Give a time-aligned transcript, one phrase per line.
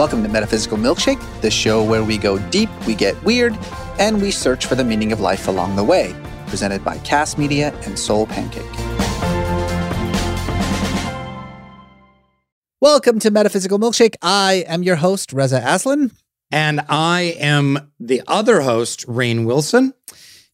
[0.00, 3.54] Welcome to Metaphysical Milkshake, the show where we go deep, we get weird,
[3.98, 6.16] and we search for the meaning of life along the way.
[6.46, 8.64] Presented by Kast Media and Soul Pancake.
[12.80, 14.14] Welcome to Metaphysical Milkshake.
[14.22, 16.12] I am your host, Reza Aslan.
[16.50, 19.92] And I am the other host, Rainn Wilson.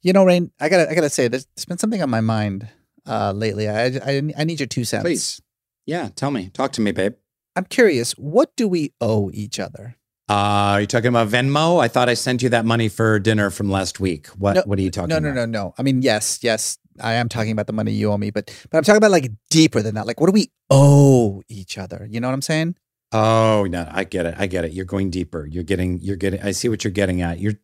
[0.03, 2.67] You know, Rainn, I gotta, I gotta say, there's, been something on my mind
[3.07, 3.69] uh, lately.
[3.69, 5.05] I, I, I need your two cents.
[5.05, 5.41] Please.
[5.85, 6.51] Yeah, tell me.
[6.53, 7.15] Talk to me, babe.
[7.57, 9.97] I'm curious, what do we owe each other?
[10.29, 10.35] Uh,
[10.75, 11.81] are you talking about Venmo?
[11.81, 14.27] I thought I sent you that money for dinner from last week.
[14.29, 15.35] What No, what are you talking no, about?
[15.35, 15.75] no, no, no.
[15.79, 18.77] I mean, yes, yes, I am talking about the money you owe me, but but
[18.77, 20.07] I'm talking about like deeper than that.
[20.07, 22.07] Like, what do we owe each other?
[22.11, 22.77] You know what I'm saying?
[23.13, 24.35] Oh, no, I get it.
[24.37, 24.73] I get it.
[24.73, 25.47] You're going deeper.
[25.47, 27.39] You're getting you're getting I see what you're getting at.
[27.39, 27.55] You're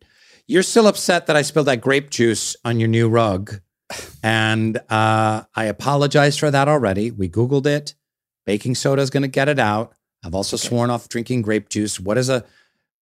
[0.47, 3.59] you're still upset that I spilled that grape juice on your new rug.
[4.23, 7.11] And uh, I apologize for that already.
[7.11, 7.93] We Googled it.
[8.45, 9.93] Baking soda is going to get it out.
[10.23, 11.99] I've also sworn off drinking grape juice.
[11.99, 12.43] What is a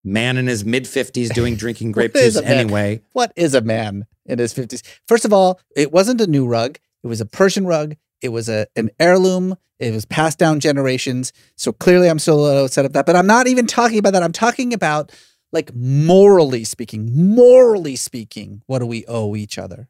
[0.03, 3.01] man in his mid 50s doing drinking grape juice anyway?
[3.13, 4.81] What is a man in his 50s?
[5.07, 6.79] First of all, it wasn't a new rug.
[7.03, 7.95] It was a Persian rug.
[8.21, 9.55] It was a an heirloom.
[9.79, 11.33] It was passed down generations.
[11.55, 13.07] So clearly, I'm still a little upset of that.
[13.07, 14.21] But I'm not even talking about that.
[14.21, 15.11] I'm talking about
[15.51, 17.11] like morally speaking.
[17.35, 19.87] Morally speaking, what do we owe each other?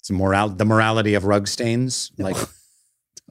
[0.00, 2.12] It's moral the morality of rug stains.
[2.18, 2.36] Like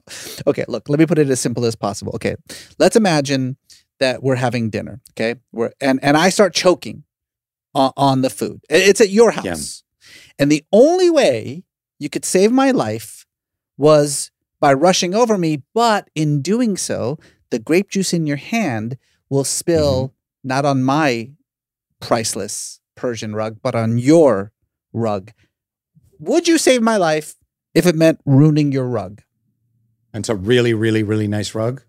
[0.46, 2.12] Okay, look, let me put it as simple as possible.
[2.16, 2.34] Okay,
[2.78, 3.56] let's imagine
[4.00, 5.00] that we're having dinner.
[5.12, 7.04] Okay, we're and and I start choking
[7.74, 8.60] on, on the food.
[8.68, 10.34] It's at your house, Yeah.
[10.40, 11.62] and the only way
[11.98, 13.26] you could save my life
[13.78, 14.30] was
[14.60, 15.62] by rushing over me.
[15.74, 17.18] But in doing so,
[17.50, 18.98] the grape juice in your hand
[19.30, 20.48] will spill mm-hmm.
[20.48, 21.30] not on my
[22.00, 24.52] priceless Persian rug, but on your
[24.92, 25.32] rug.
[26.18, 27.36] Would you save my life
[27.74, 29.22] if it meant ruining your rug?
[30.14, 31.82] It's a really, really, really nice rug.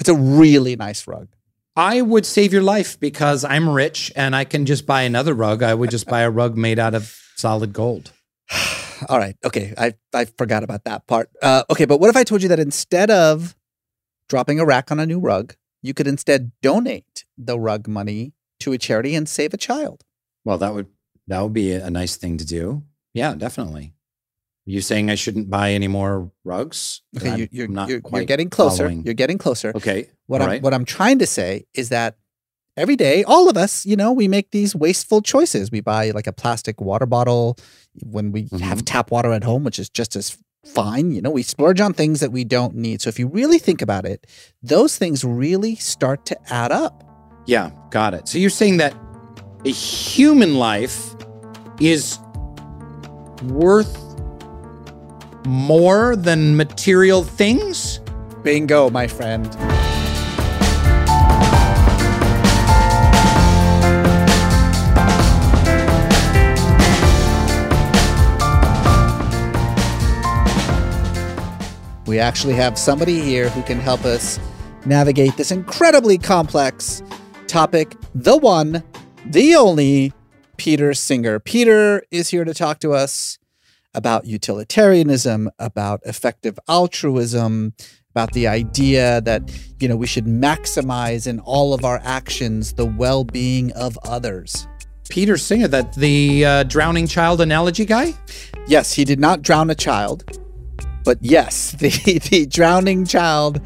[0.00, 1.28] It's a really nice rug.
[1.76, 5.62] I would save your life because I'm rich and I can just buy another rug.
[5.62, 8.12] I would just buy a rug made out of solid gold.
[9.08, 9.36] All right.
[9.44, 9.72] Okay.
[9.78, 11.30] I, I forgot about that part.
[11.40, 11.86] Uh, okay.
[11.86, 13.56] But what if I told you that instead of
[14.28, 18.72] dropping a rack on a new rug, you could instead donate the rug money to
[18.72, 20.04] a charity and save a child?
[20.44, 20.88] Well, that would
[21.26, 22.82] that would be a nice thing to do.
[23.14, 23.94] Yeah, definitely.
[24.64, 27.02] You saying I shouldn't buy any more rugs?
[27.16, 27.36] Okay.
[27.36, 28.84] You, you're, not you're, you're getting closer.
[28.84, 29.04] following.
[29.04, 29.72] You're getting closer.
[29.74, 30.08] Okay.
[30.26, 30.62] What all I'm right.
[30.62, 32.16] what I'm trying to say is that
[32.76, 35.70] every day, all of us, you know, we make these wasteful choices.
[35.72, 37.56] We buy like a plastic water bottle
[38.04, 38.58] when we Mm-hmm.
[38.58, 41.10] have tap water at home, which is just as fine.
[41.10, 43.02] You know, we splurge on things that we don't need.
[43.02, 44.26] So if you really think about it,
[44.62, 47.02] those things really start to add up.
[47.46, 48.28] Yeah, got it.
[48.28, 48.94] So you're saying that
[49.64, 51.14] a human life
[51.80, 52.18] is
[53.44, 54.11] worth
[55.46, 58.00] more than material things?
[58.42, 59.46] Bingo, my friend.
[72.06, 74.38] We actually have somebody here who can help us
[74.84, 77.02] navigate this incredibly complex
[77.46, 77.96] topic.
[78.14, 78.82] The one,
[79.24, 80.12] the only
[80.58, 81.40] Peter Singer.
[81.40, 83.38] Peter is here to talk to us
[83.94, 87.74] about utilitarianism, about effective altruism,
[88.10, 89.50] about the idea that,
[89.80, 94.66] you know, we should maximize in all of our actions the well-being of others.
[95.08, 98.14] Peter Singer, that the uh, drowning child analogy guy?
[98.66, 100.24] Yes, he did not drown a child,
[101.04, 101.90] but yes, the,
[102.30, 103.60] the drowning child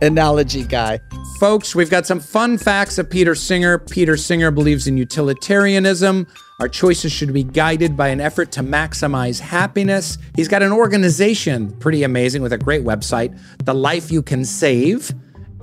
[0.00, 0.98] analogy guy.
[1.42, 3.76] Folks, we've got some fun facts of Peter Singer.
[3.76, 6.24] Peter Singer believes in utilitarianism,
[6.60, 10.18] Our choices should be guided by an effort to maximize happiness.
[10.36, 15.10] He's got an organization, pretty amazing, with a great website, The Life You Can Save,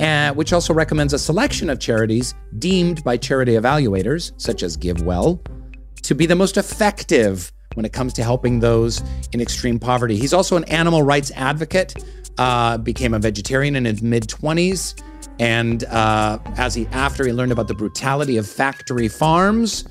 [0.01, 5.39] uh, which also recommends a selection of charities deemed by charity evaluators, such as GiveWell,
[6.01, 9.01] to be the most effective when it comes to helping those
[9.31, 10.17] in extreme poverty.
[10.17, 11.95] He's also an animal rights advocate,
[12.37, 15.01] uh, became a vegetarian in his mid 20s.
[15.39, 19.86] And uh, as he after he learned about the brutality of factory farms,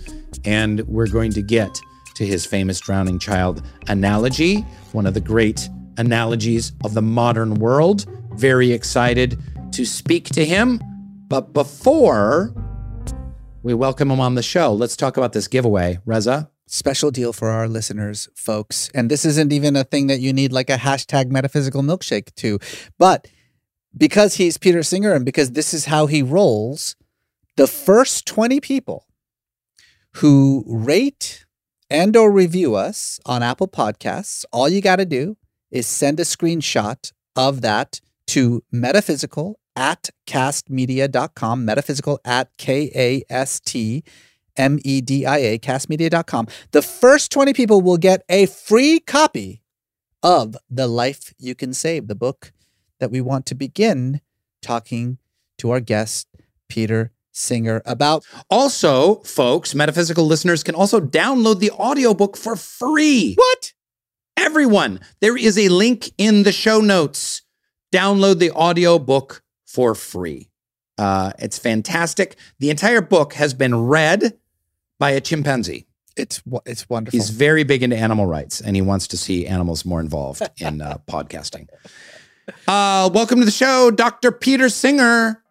[0.44, 1.80] and we're going to get
[2.16, 4.60] to his famous drowning child analogy,
[4.92, 8.06] one of the great analogies of the modern world.
[8.34, 9.38] Very excited
[9.72, 10.80] to speak to him.
[11.28, 12.54] But before
[13.62, 15.98] we welcome him on the show, let's talk about this giveaway.
[16.06, 16.50] Reza?
[16.66, 18.90] Special deal for our listeners, folks.
[18.94, 22.58] And this isn't even a thing that you need like a hashtag metaphysical milkshake to.
[22.98, 23.26] But
[23.96, 26.96] because he's Peter Singer and because this is how he rolls,
[27.56, 29.06] the first 20 people
[30.14, 31.44] who rate
[31.90, 35.36] and or review us on Apple Podcasts, all you got to do
[35.70, 43.60] is send a screenshot of that to metaphysical at kastmedia.com, metaphysical at K A S
[43.60, 44.02] T
[44.56, 46.48] M E D I A, kastmedia.com.
[46.72, 49.62] The first 20 people will get a free copy
[50.22, 52.52] of The Life You Can Save, the book
[53.00, 54.20] that we want to begin
[54.62, 55.18] talking
[55.58, 56.28] to our guest,
[56.68, 58.24] Peter Singer, about.
[58.50, 63.34] Also, folks, metaphysical listeners can also download the audiobook for free.
[63.34, 63.72] What?
[64.36, 67.42] Everyone, there is a link in the show notes.
[67.92, 70.50] Download the audiobook for free.
[70.96, 72.36] Uh, it's fantastic.
[72.58, 74.36] The entire book has been read
[74.98, 75.86] by a chimpanzee.
[76.16, 77.16] It's it's wonderful.
[77.16, 80.80] He's very big into animal rights and he wants to see animals more involved in
[80.80, 81.68] uh, podcasting.
[82.66, 84.32] Uh, welcome to the show, Dr.
[84.32, 85.42] Peter Singer.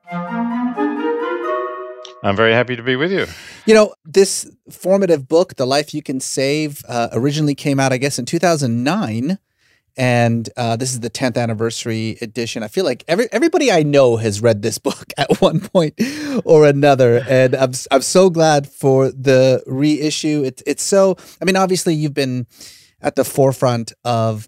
[2.24, 3.26] I'm very happy to be with you.
[3.66, 7.98] You know, this formative book, The Life You Can Save, uh, originally came out, I
[7.98, 9.38] guess, in 2009.
[10.00, 12.62] And uh, this is the 10th anniversary edition.
[12.62, 16.00] I feel like every everybody I know has read this book at one point
[16.46, 17.24] or another.
[17.28, 20.44] And I'm, s- I'm so glad for the reissue.
[20.46, 22.46] It, it's so, I mean, obviously, you've been
[23.02, 24.48] at the forefront of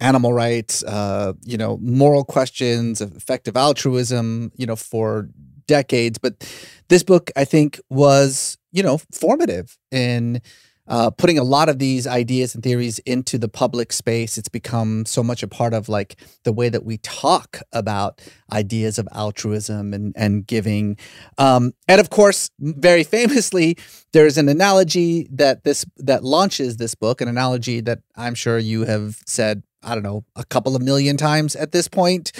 [0.00, 5.28] animal rights, uh, you know, moral questions, effective altruism, you know, for
[5.66, 6.18] decades.
[6.18, 6.48] But
[6.88, 10.40] this book, I think, was, you know, formative in
[10.86, 14.36] uh, putting a lot of these ideas and theories into the public space.
[14.36, 18.20] It's become so much a part of like the way that we talk about
[18.52, 20.96] ideas of altruism and, and giving.
[21.38, 23.76] Um, and of course, very famously,
[24.12, 28.84] there's an analogy that this that launches this book, an analogy that I'm sure you
[28.84, 32.32] have said, I don't know, a couple of million times at this point.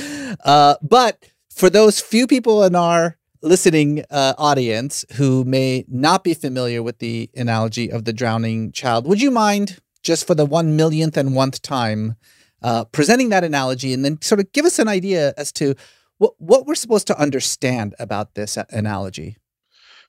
[0.45, 6.35] Uh, but for those few people in our listening uh, audience who may not be
[6.35, 10.77] familiar with the analogy of the drowning child, would you mind just for the one
[10.77, 12.17] millionth and one time
[12.63, 15.75] uh, presenting that analogy and then sort of give us an idea as to
[16.19, 19.37] what, what we're supposed to understand about this analogy?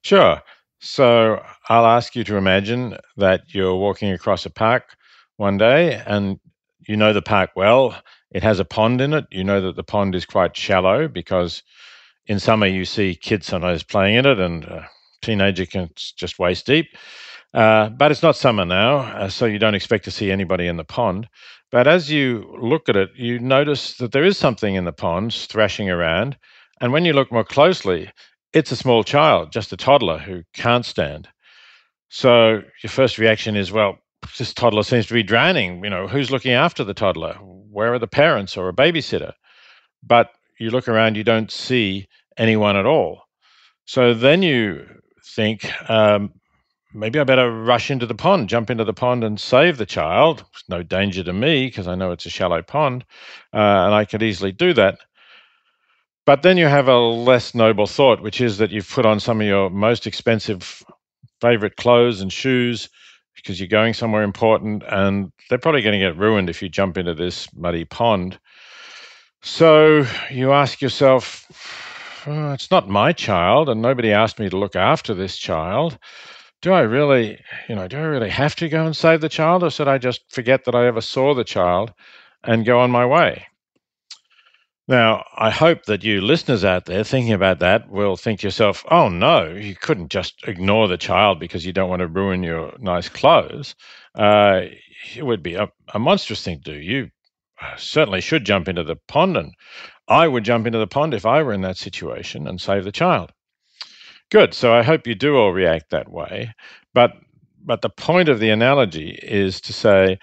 [0.02, 0.42] Sure.
[0.80, 4.96] So I'll ask you to imagine that you're walking across a park
[5.38, 6.40] one day and
[6.88, 7.96] you know the park well.
[8.32, 9.26] It has a pond in it.
[9.32, 11.64] You know that the pond is quite shallow because
[12.28, 14.90] in summer you see kids sometimes playing in it and a
[15.22, 16.88] teenager can just waist deep.
[17.54, 20.76] Uh, but it's not summer now, uh, so you don't expect to see anybody in
[20.76, 21.28] the pond.
[21.72, 25.34] But as you look at it, you notice that there is something in the pond
[25.34, 26.38] thrashing around.
[26.82, 28.12] And when you look more closely,
[28.52, 31.30] it's a small child, just a toddler who can't stand.
[32.10, 33.98] So your first reaction is, well,
[34.38, 35.84] this toddler seems to be drowning.
[35.84, 37.34] You know, who's looking after the toddler?
[37.42, 39.34] Where are the parents or a babysitter?
[40.04, 43.22] But you look around, you don't see anyone at all.
[43.86, 44.88] So then you
[45.24, 46.34] think, um,
[46.94, 50.46] maybe I better rush into the pond, jump into the pond and save the child.
[50.54, 53.06] It's no danger to me because I know it's a shallow pond
[53.54, 55.00] uh, and I could easily do that.
[56.26, 59.42] But then you have a less noble thought, which is that you've put on some
[59.42, 60.84] of your most expensive
[61.40, 62.90] favorite clothes and shoes
[63.36, 66.98] because you're going somewhere important and they're probably going to get ruined if you jump
[66.98, 68.40] into this muddy pond.
[69.44, 71.85] So you ask yourself,
[72.28, 75.98] "Oh, it's not my child and nobody asked me to look after this child.
[76.62, 77.40] Do I really,
[77.70, 80.00] you know, do I really have to go and save the child or should I
[80.00, 81.94] just forget that I ever saw the child
[82.44, 83.46] and go on my way?
[84.88, 88.86] Now, I hope that you listeners out there thinking about that will think to yourself,
[88.90, 92.74] oh no, you couldn't just ignore the child because you don't want to ruin your
[92.80, 93.76] nice clothes.
[94.14, 94.62] Uh,
[95.16, 96.78] it would be a, a monstrous thing to do.
[96.78, 97.10] You
[97.78, 99.54] certainly should jump into the pond, and
[100.08, 102.92] I would jump into the pond if I were in that situation and save the
[102.92, 103.32] child.
[104.32, 104.54] Good.
[104.54, 106.54] So I hope you do all react that way.
[106.94, 107.14] But
[107.64, 110.20] but the point of the analogy is to say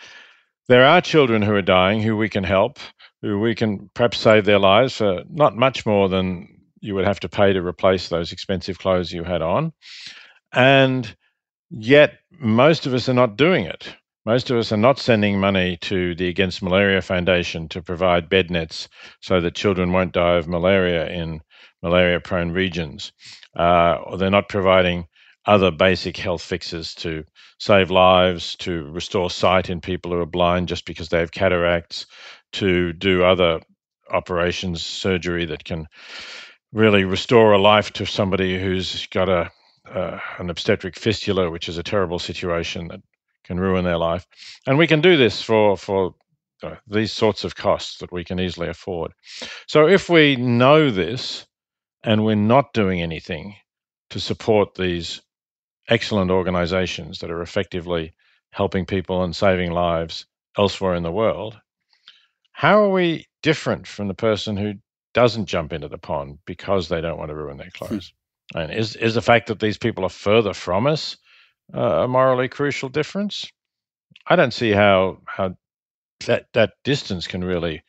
[0.69, 2.79] there are children who are dying who we can help,
[3.21, 6.49] who we can perhaps save their lives for not much more than
[6.81, 9.73] you would have to pay to replace those expensive clothes you had on.
[10.53, 11.17] And
[11.71, 13.95] yet, most of us are not doing it.
[14.25, 18.53] Most of us are not sending money to the Against Malaria Foundation to provide bed
[18.53, 18.89] nets
[19.21, 21.41] so that children won't die of malaria in
[21.83, 23.13] malaria prone regions.
[23.59, 25.09] Uh, or they're not providing
[25.45, 27.25] other basic health fixes to
[27.59, 32.07] save lives, to restore sight in people who are blind just because they have cataracts,
[32.53, 33.61] to do other
[34.09, 35.89] operations, surgery that can
[36.73, 39.51] really restore a life to somebody who's got a
[39.91, 43.01] uh, an obstetric fistula, which is a terrible situation that
[43.45, 44.27] can ruin their life.
[44.67, 46.15] And we can do this for for
[46.63, 49.13] uh, these sorts of costs that we can easily afford.
[49.67, 51.47] So if we know this
[52.05, 53.57] and we're not doing anything
[54.11, 55.21] to support these
[55.89, 58.13] excellent organizations that are effectively
[58.51, 61.59] helping people and saving lives elsewhere in the world,
[62.53, 64.75] how are we different from the person who
[65.15, 67.85] doesn't jump into the pond because they don't want to ruin their hmm.
[67.87, 68.13] clothes?
[68.55, 71.17] and is is the fact that these people are further from us
[71.75, 73.51] uh, a morally crucial difference?
[74.27, 75.57] I don't see how how
[76.27, 77.83] that that distance can really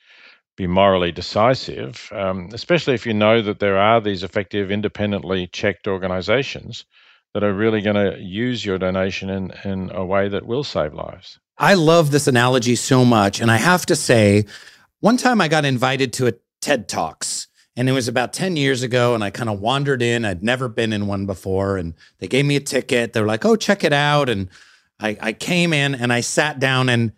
[0.55, 5.87] be morally decisive, um, especially if you know that there are these effective, independently checked
[5.87, 6.85] organizations
[7.33, 10.93] that are really going to use your donation in, in a way that will save
[10.93, 11.39] lives.
[11.57, 13.39] I love this analogy so much.
[13.39, 14.45] And I have to say,
[14.99, 17.42] one time I got invited to a TED Talks,
[17.75, 19.15] and it was about 10 years ago.
[19.15, 20.25] And I kind of wandered in.
[20.25, 21.77] I'd never been in one before.
[21.77, 23.13] And they gave me a ticket.
[23.13, 24.29] They were like, oh, check it out.
[24.29, 24.49] And
[24.99, 27.13] I, I came in and I sat down and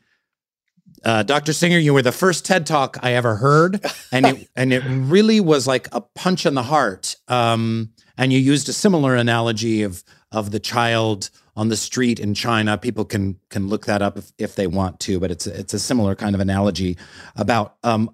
[1.04, 1.54] uh, Dr.
[1.54, 3.80] Singer, you were the first TED Talk I ever heard,
[4.12, 7.16] and it and it really was like a punch in the heart.
[7.28, 12.34] Um, and you used a similar analogy of of the child on the street in
[12.34, 12.76] China.
[12.76, 15.76] People can can look that up if, if they want to, but it's a, it's
[15.76, 16.98] a similar kind of analogy
[17.36, 18.10] about um,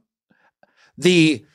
[0.97, 1.45] the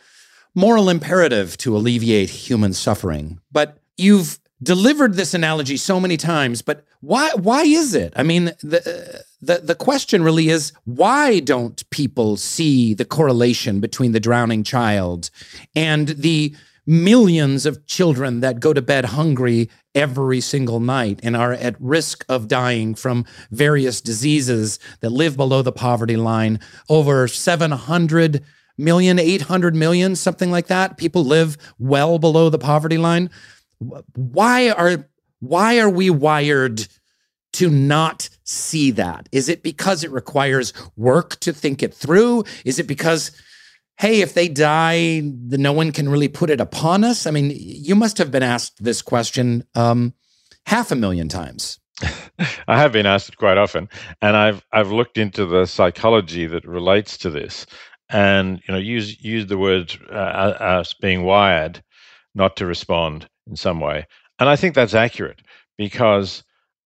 [0.57, 3.39] moral imperative to alleviate human suffering.
[3.53, 8.13] But you've delivered this analogy so many times, but why why is it?
[8.17, 14.13] I mean, the the the question really is why don't people see the correlation between
[14.13, 15.31] the drowning child
[15.77, 21.53] and the millions of children that go to bed hungry every single night and are
[21.53, 26.61] at risk of dying from various diseases that live below the poverty line.
[26.89, 28.45] Over 700
[28.79, 30.97] million, 800 million, something like that.
[30.97, 33.31] People live well below the poverty line.
[34.15, 35.09] Why are
[35.41, 36.87] why are we wired
[37.55, 39.29] to not see that?
[39.33, 42.45] Is it because it requires work to think it through?
[42.65, 43.31] Is it because
[43.99, 47.27] hey, if they die, no one can really put it upon us?
[47.27, 50.13] I mean, you must have been asked this question um,
[50.67, 51.81] half a million times.
[52.69, 53.89] I have been asked it quite often,
[54.21, 57.67] and I've I've looked into the psychology that relates to this,
[58.09, 61.83] and you know, use use the word uh, us being wired
[62.35, 64.07] not to respond in some way,
[64.39, 65.43] and I think that's accurate
[65.79, 66.43] because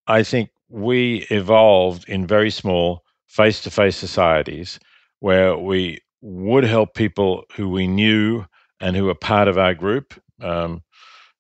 [0.07, 4.81] I think we evolved in very small face-to-face societies
[5.21, 8.45] where we would help people who we knew
[8.81, 10.15] and who were part of our group.
[10.41, 10.83] Um,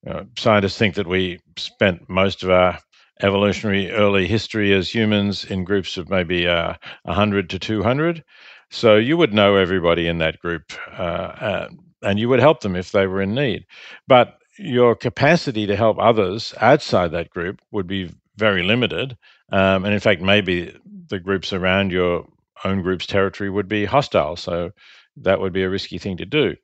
[0.04, 2.78] you know, scientists think that we spent most of our
[3.22, 8.24] evolutionary early history as humans in groups of maybe uh, 100 to 200.
[8.70, 11.68] So you would know everybody in that group uh,
[12.02, 13.66] and you would help them if they were in need.
[14.06, 19.16] But your capacity to help others outside that group would be very limited.
[19.52, 20.76] Um, and in fact, maybe
[21.08, 22.26] the groups around your
[22.64, 24.36] own group's territory would be hostile.
[24.36, 24.70] So
[25.16, 26.56] that would be a risky thing to do.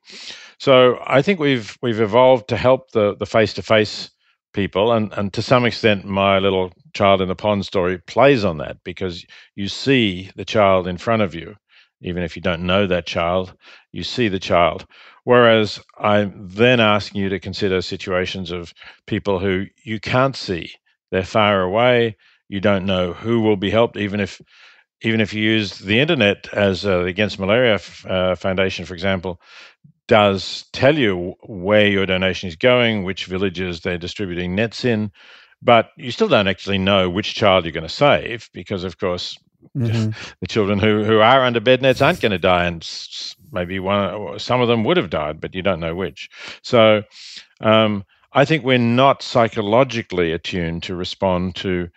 [0.59, 4.09] So I think we've we've evolved to help the the face to face
[4.53, 8.57] people, and and to some extent, my little child in the pond story plays on
[8.57, 11.55] that because you see the child in front of you,
[12.01, 13.53] even if you don't know that child,
[13.91, 14.85] you see the child.
[15.23, 18.73] Whereas I'm then asking you to consider situations of
[19.05, 20.71] people who you can't see,
[21.11, 22.17] they're far away.
[22.49, 24.41] You don't know who will be helped, even if
[25.01, 29.39] even if you use the internet as uh, the Against Malaria uh, Foundation, for example,
[30.07, 35.11] does tell you where your donation is going, which villages they're distributing nets in,
[35.61, 39.37] but you still don't actually know which child you're going to save because, of course,
[39.75, 40.11] mm-hmm.
[40.41, 42.87] the children who, who are under bed nets aren't going to die, and
[43.51, 46.29] maybe one some of them would have died, but you don't know which.
[46.61, 47.03] So,
[47.61, 51.89] um, I think we're not psychologically attuned to respond to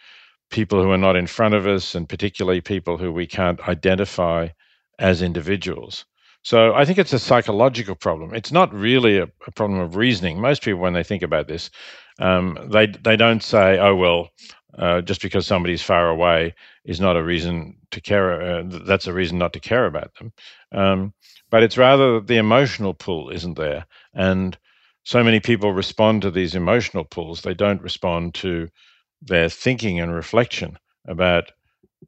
[0.51, 4.49] people who are not in front of us, and particularly people who we can't identify
[4.99, 6.05] as individuals.
[6.43, 8.35] So I think it's a psychological problem.
[8.35, 10.41] It's not really a, a problem of reasoning.
[10.41, 11.71] Most people, when they think about this,
[12.19, 14.31] um, they they don't say, "Oh well,
[14.79, 18.41] uh, just because somebody's far away is not a reason to care.
[18.41, 20.33] Uh, that's a reason not to care about them.
[20.73, 21.15] Um,
[21.51, 24.57] but it's rather that the emotional pull isn't there, and
[25.05, 27.43] so many people respond to these emotional pulls.
[27.43, 28.69] They don't respond to
[29.23, 31.53] their thinking and reflection about,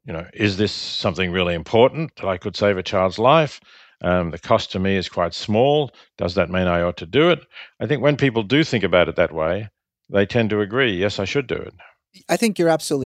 [0.05, 3.59] you know, is this something really important that I could save a child's life?
[4.01, 5.91] Um, the cost to me is quite small.
[6.17, 7.45] Does that mean I ought to do it?
[7.79, 9.69] I think when people do think about it that way,
[10.09, 11.73] they tend to agree, yes, I should do it.
[12.29, 13.05] I think you're absolutely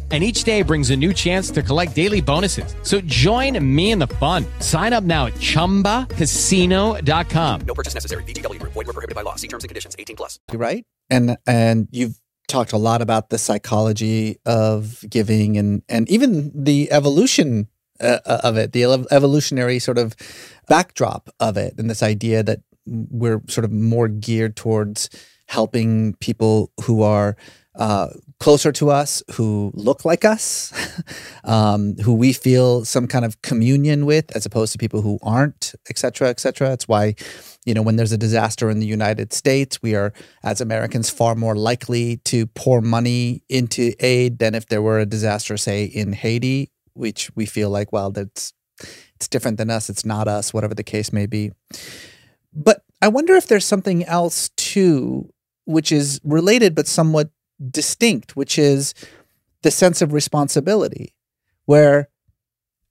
[0.11, 2.75] And each day brings a new chance to collect daily bonuses.
[2.83, 4.45] So join me in the fun.
[4.59, 7.61] Sign up now at chumbacasino.com.
[7.61, 8.23] No purchase necessary.
[8.23, 8.73] VGW Group.
[8.73, 9.35] Void were prohibited by law.
[9.35, 9.95] See terms and conditions.
[9.97, 10.37] 18 plus.
[10.51, 16.51] right and and you've talked a lot about the psychology of giving and and even
[16.53, 17.69] the evolution
[18.01, 20.13] uh, of it the evolutionary sort of
[20.67, 25.09] backdrop of it and this idea that we're sort of more geared towards
[25.47, 27.37] helping people who are
[27.75, 28.07] uh,
[28.41, 30.73] closer to us, who look like us,
[31.43, 35.75] um, who we feel some kind of communion with, as opposed to people who aren't,
[35.91, 36.71] et cetera, et cetera.
[36.71, 37.13] It's why,
[37.65, 41.35] you know, when there's a disaster in the United States, we are, as Americans, far
[41.35, 46.11] more likely to pour money into aid than if there were a disaster, say, in
[46.11, 48.53] Haiti, which we feel like, well, that's
[49.15, 51.51] it's different than us, it's not us, whatever the case may be.
[52.51, 55.31] But I wonder if there's something else too,
[55.65, 57.29] which is related but somewhat
[57.69, 58.93] distinct, which is
[59.61, 61.13] the sense of responsibility,
[61.65, 62.09] where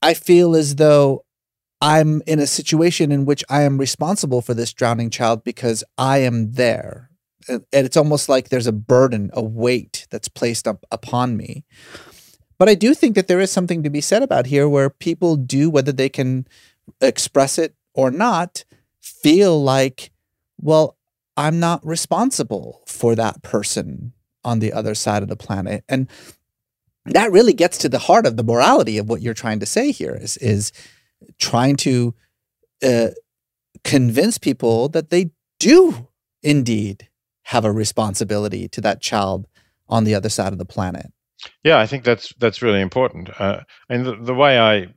[0.01, 1.25] I feel as though
[1.81, 6.19] I'm in a situation in which I am responsible for this drowning child because I
[6.19, 7.09] am there.
[7.49, 11.63] And it's almost like there's a burden, a weight that's placed up upon me.
[12.59, 15.35] But I do think that there is something to be said about here where people
[15.35, 16.47] do, whether they can
[17.01, 18.63] express it or not,
[19.01, 20.11] feel like,
[20.59, 20.97] well,
[21.35, 25.83] I'm not responsible for that person on the other side of the planet.
[25.87, 26.07] And
[27.05, 29.91] that really gets to the heart of the morality of what you're trying to say
[29.91, 30.71] here is, is
[31.39, 32.13] trying to
[32.83, 33.09] uh,
[33.83, 36.07] convince people that they do
[36.43, 37.07] indeed
[37.43, 39.47] have a responsibility to that child
[39.89, 41.11] on the other side of the planet.
[41.63, 43.29] Yeah, I think that's that's really important.
[43.39, 44.87] Uh, and the, the way I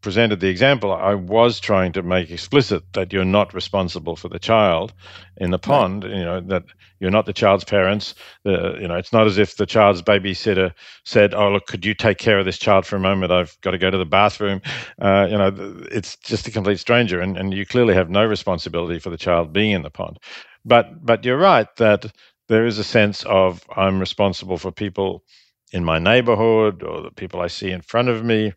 [0.00, 4.38] presented the example, I was trying to make explicit that you're not responsible for the
[4.38, 4.92] child
[5.36, 6.04] in the pond.
[6.04, 6.64] You know that
[7.00, 8.14] you're not the child's parents.
[8.44, 10.72] The, you know it's not as if the child's babysitter
[11.04, 13.32] said, "Oh, look, could you take care of this child for a moment?
[13.32, 14.62] I've got to go to the bathroom."
[15.00, 15.52] Uh, you know,
[15.90, 19.52] it's just a complete stranger, and, and you clearly have no responsibility for the child
[19.52, 20.18] being in the pond.
[20.64, 22.06] But but you're right that
[22.48, 25.24] there is a sense of I'm responsible for people
[25.72, 28.52] in my neighborhood or the people I see in front of me.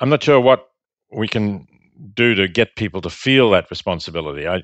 [0.00, 0.68] I'm not sure what
[1.12, 1.66] we can
[2.14, 4.46] do to get people to feel that responsibility.
[4.46, 4.62] I,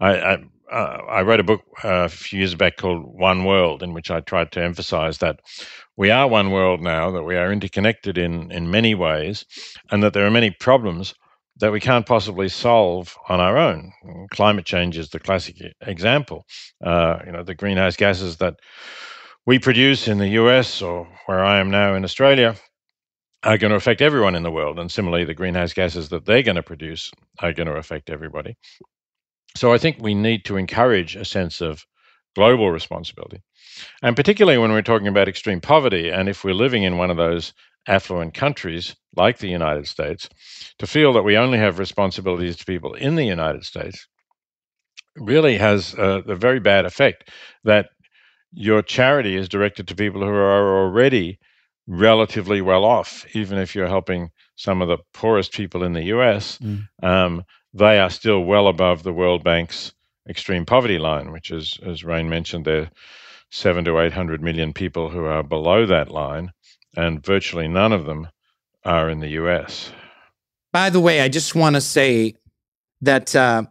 [0.00, 0.38] I, I,
[0.70, 4.10] uh, I wrote a book uh, a few years back called One World, in which
[4.10, 5.40] I tried to emphasize that
[5.96, 9.44] we are one world now, that we are interconnected in in many ways,
[9.90, 11.14] and that there are many problems
[11.58, 13.92] that we can't possibly solve on our own.
[14.30, 16.46] Climate change is the classic example.
[16.82, 18.54] Uh, you know, the greenhouse gases that
[19.44, 22.56] we produce in the US or where I am now in Australia
[23.44, 24.78] are going to affect everyone in the world.
[24.78, 28.56] And similarly, the greenhouse gases that they're going to produce are going to affect everybody.
[29.56, 31.84] So I think we need to encourage a sense of
[32.34, 33.42] global responsibility.
[34.02, 37.16] And particularly when we're talking about extreme poverty, and if we're living in one of
[37.16, 37.52] those
[37.86, 40.28] affluent countries like the United States,
[40.78, 44.06] to feel that we only have responsibilities to people in the United States
[45.16, 47.28] really has uh, the very bad effect
[47.64, 47.90] that
[48.52, 51.38] your charity is directed to people who are already
[51.86, 56.58] relatively well off, even if you're helping some of the poorest people in the US,
[56.58, 56.88] Mm.
[57.02, 59.92] um, they are still well above the World Bank's
[60.28, 62.90] extreme poverty line, which is, as Rainn mentioned, there are
[63.50, 66.52] seven to 800 million people who are below that line,
[66.96, 68.28] and virtually none of them
[68.84, 69.90] are in the US.
[70.72, 72.34] By the way, I just want to say
[73.00, 73.64] that uh,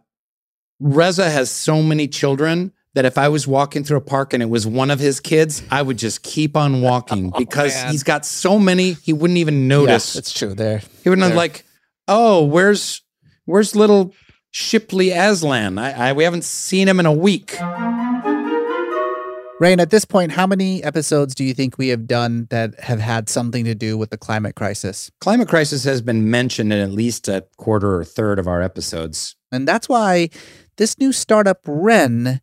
[0.80, 4.50] Reza has so many children that if I was walking through a park and it
[4.50, 7.92] was one of his kids, I would just keep on walking oh, because man.
[7.92, 10.14] he's got so many he wouldn't even notice.
[10.14, 10.54] Yeah, it's true.
[10.54, 10.82] There.
[11.02, 11.64] he wouldn't have like,
[12.08, 13.02] oh, where's
[13.46, 14.14] where's little
[14.50, 15.78] Shipley Aslan?
[15.78, 17.56] I, I we haven't seen him in a week.
[19.62, 22.98] Rainn, at this point, how many episodes do you think we have done that have
[22.98, 25.08] had something to do with the climate crisis?
[25.20, 29.36] Climate crisis has been mentioned in at least a quarter or third of our episodes.
[29.52, 30.30] And that's why
[30.78, 32.40] this new startup, Wren,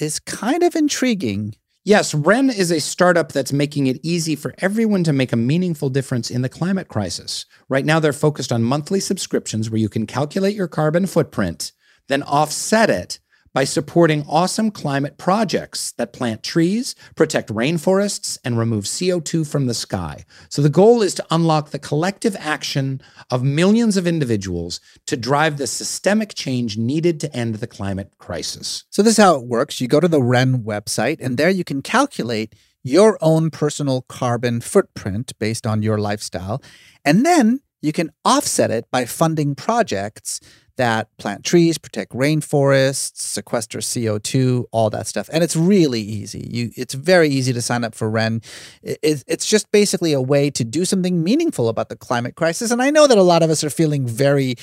[0.00, 1.54] is kind of intriguing.
[1.84, 5.88] Yes, Wren is a startup that's making it easy for everyone to make a meaningful
[5.88, 7.44] difference in the climate crisis.
[7.68, 11.72] Right now, they're focused on monthly subscriptions where you can calculate your carbon footprint,
[12.06, 13.18] then offset it
[13.54, 19.74] by supporting awesome climate projects that plant trees, protect rainforests, and remove CO2 from the
[19.74, 20.24] sky.
[20.48, 25.58] So the goal is to unlock the collective action of millions of individuals to drive
[25.58, 28.84] the systemic change needed to end the climate crisis.
[28.90, 31.64] So, this is how it works you go to the Wren website, and there you
[31.64, 36.62] can calculate your own personal carbon footprint based on your lifestyle.
[37.04, 40.40] And then you can offset it by funding projects
[40.76, 45.28] that plant trees, protect rainforests, sequester CO2, all that stuff.
[45.32, 46.46] And it's really easy.
[46.50, 48.40] You, it's very easy to sign up for Wren.
[48.82, 52.70] It- it- it's just basically a way to do something meaningful about the climate crisis.
[52.70, 54.54] And I know that a lot of us are feeling very,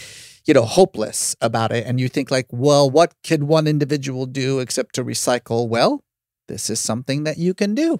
[0.45, 1.85] you know, hopeless about it.
[1.85, 5.67] And you think like, well, what can one individual do except to recycle?
[5.67, 6.03] Well,
[6.47, 7.99] this is something that you can do.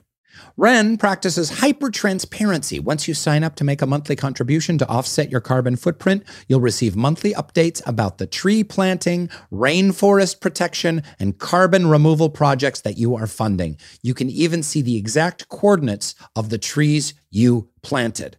[0.58, 2.80] Wren practices hyper transparency.
[2.80, 6.60] Once you sign up to make a monthly contribution to offset your carbon footprint, you'll
[6.60, 13.16] receive monthly updates about the tree planting, rainforest protection, and carbon removal projects that you
[13.16, 13.78] are funding.
[14.02, 18.38] You can even see the exact coordinates of the trees you planted.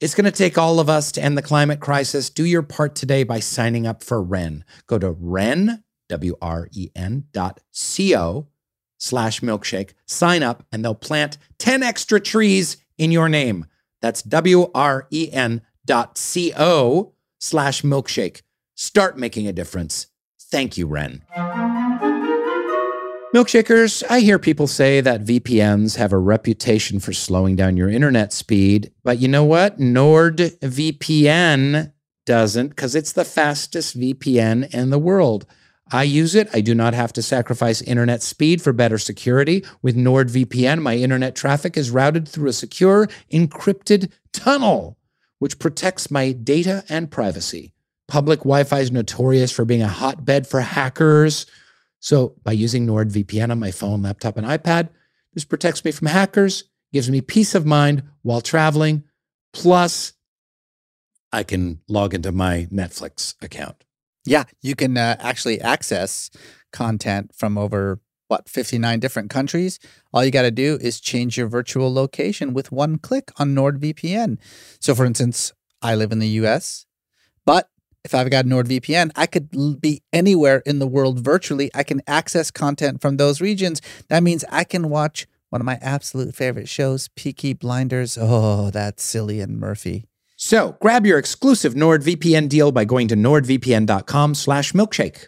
[0.00, 2.30] It's going to take all of us to end the climate crisis.
[2.30, 4.64] Do your part today by signing up for Wren.
[4.86, 8.46] Go to wren, W R E N dot C O
[8.98, 13.64] slash milkshake, sign up, and they'll plant 10 extra trees in your name.
[14.02, 18.42] That's W R E N dot C O slash milkshake.
[18.74, 20.08] Start making a difference.
[20.40, 21.22] Thank you, Wren.
[23.34, 28.32] Milkshakers, I hear people say that VPNs have a reputation for slowing down your internet
[28.32, 29.78] speed, but you know what?
[29.78, 31.12] NordVPN
[32.24, 35.44] doesn't because it's the fastest VPN in the world.
[35.90, 36.48] I use it.
[36.52, 39.64] I do not have to sacrifice internet speed for better security.
[39.82, 44.98] With NordVPN, my internet traffic is routed through a secure, encrypted tunnel,
[45.38, 47.72] which protects my data and privacy.
[48.06, 51.46] Public Wi Fi is notorious for being a hotbed for hackers.
[52.00, 54.88] So, by using NordVPN on my phone, laptop, and iPad,
[55.34, 59.04] this protects me from hackers, gives me peace of mind while traveling.
[59.52, 60.12] Plus,
[61.32, 63.84] I can log into my Netflix account.
[64.28, 66.30] Yeah, you can uh, actually access
[66.70, 69.78] content from over what 59 different countries.
[70.12, 74.36] All you got to do is change your virtual location with one click on NordVPN.
[74.80, 76.84] So for instance, I live in the US,
[77.46, 77.70] but
[78.04, 81.70] if I've got NordVPN, I could be anywhere in the world virtually.
[81.74, 83.80] I can access content from those regions.
[84.08, 88.18] That means I can watch one of my absolute favorite shows, Peaky Blinders.
[88.20, 90.07] Oh, that's Cillian Murphy.
[90.40, 95.26] So grab your exclusive NordVPN deal by going to nordvpn.com slash milkshake.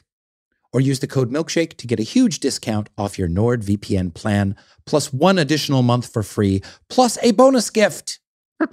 [0.72, 4.54] Or use the code milkshake to get a huge discount off your NordVPN plan,
[4.86, 8.20] plus one additional month for free, plus a bonus gift.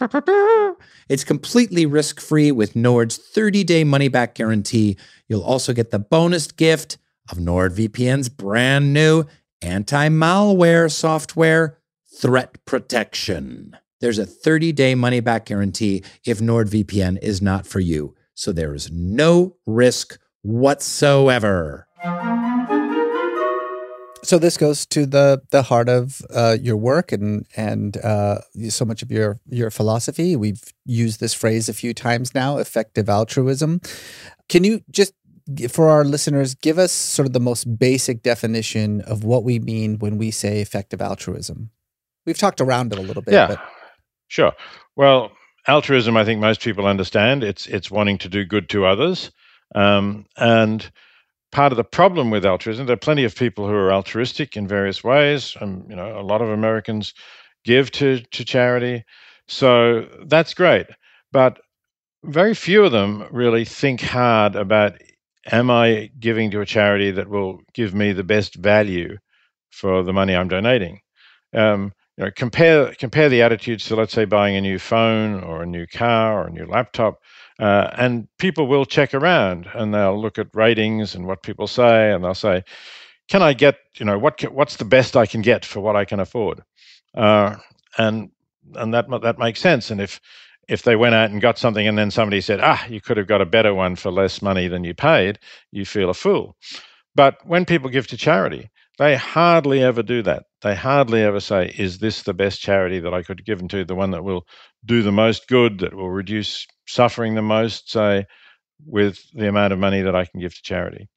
[1.09, 4.97] It's completely risk free with Nord's 30 day money back guarantee.
[5.29, 6.97] You'll also get the bonus gift
[7.31, 9.23] of NordVPN's brand new
[9.61, 13.77] anti malware software, Threat Protection.
[13.99, 18.15] There's a 30 day money back guarantee if NordVPN is not for you.
[18.33, 21.87] So there is no risk whatsoever.
[24.23, 28.83] So this goes to the the heart of uh, your work and and uh, so
[28.83, 30.35] much of your your philosophy.
[30.35, 33.79] We've used this phrase a few times now, effective altruism.
[34.49, 35.13] Can you just
[35.69, 39.97] for our listeners give us sort of the most basic definition of what we mean
[39.97, 41.69] when we say effective altruism?
[42.25, 43.59] We've talked around it a little bit, yeah, but
[44.27, 44.53] sure.
[44.95, 45.31] Well,
[45.67, 47.43] altruism, I think most people understand.
[47.43, 49.31] It's it's wanting to do good to others,
[49.75, 50.89] um, and
[51.51, 54.67] part of the problem with altruism, there are plenty of people who are altruistic in
[54.67, 55.55] various ways.
[55.59, 57.13] Um, you know, a lot of Americans
[57.63, 59.03] give to to charity,
[59.47, 60.87] so that's great.
[61.31, 61.59] But
[62.23, 64.93] very few of them really think hard about
[65.51, 69.17] am I giving to a charity that will give me the best value
[69.69, 70.99] for the money I'm donating?
[71.53, 75.63] Um, you know, compare compare the attitudes to let's say buying a new phone or
[75.63, 77.21] a new car or a new laptop,
[77.59, 82.11] uh, and people will check around and they'll look at ratings and what people say,
[82.11, 82.63] and they'll say,
[83.29, 86.05] "Can I get you know what what's the best I can get for what I
[86.05, 86.63] can afford?"
[87.15, 87.57] Uh,
[87.97, 88.31] and
[88.75, 89.91] and that that makes sense.
[89.91, 90.21] And if
[90.69, 93.27] if they went out and got something and then somebody said, "Ah, you could have
[93.27, 95.39] got a better one for less money than you paid,"
[95.71, 96.57] you feel a fool.
[97.15, 100.46] But when people give to charity, they hardly ever do that.
[100.61, 103.85] They hardly ever say, Is this the best charity that I could give them to?
[103.85, 104.47] The one that will
[104.85, 108.25] do the most good, that will reduce suffering the most, say,
[108.85, 111.09] with the amount of money that I can give to charity.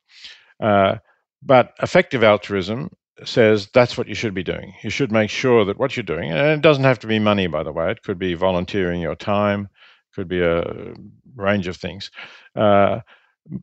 [0.62, 0.96] Uh,
[1.42, 2.90] but effective altruism
[3.24, 4.74] says that's what you should be doing.
[4.82, 7.46] You should make sure that what you're doing, and it doesn't have to be money,
[7.46, 9.68] by the way, it could be volunteering your time,
[10.14, 10.94] could be a
[11.34, 12.10] range of things.
[12.54, 13.00] Uh,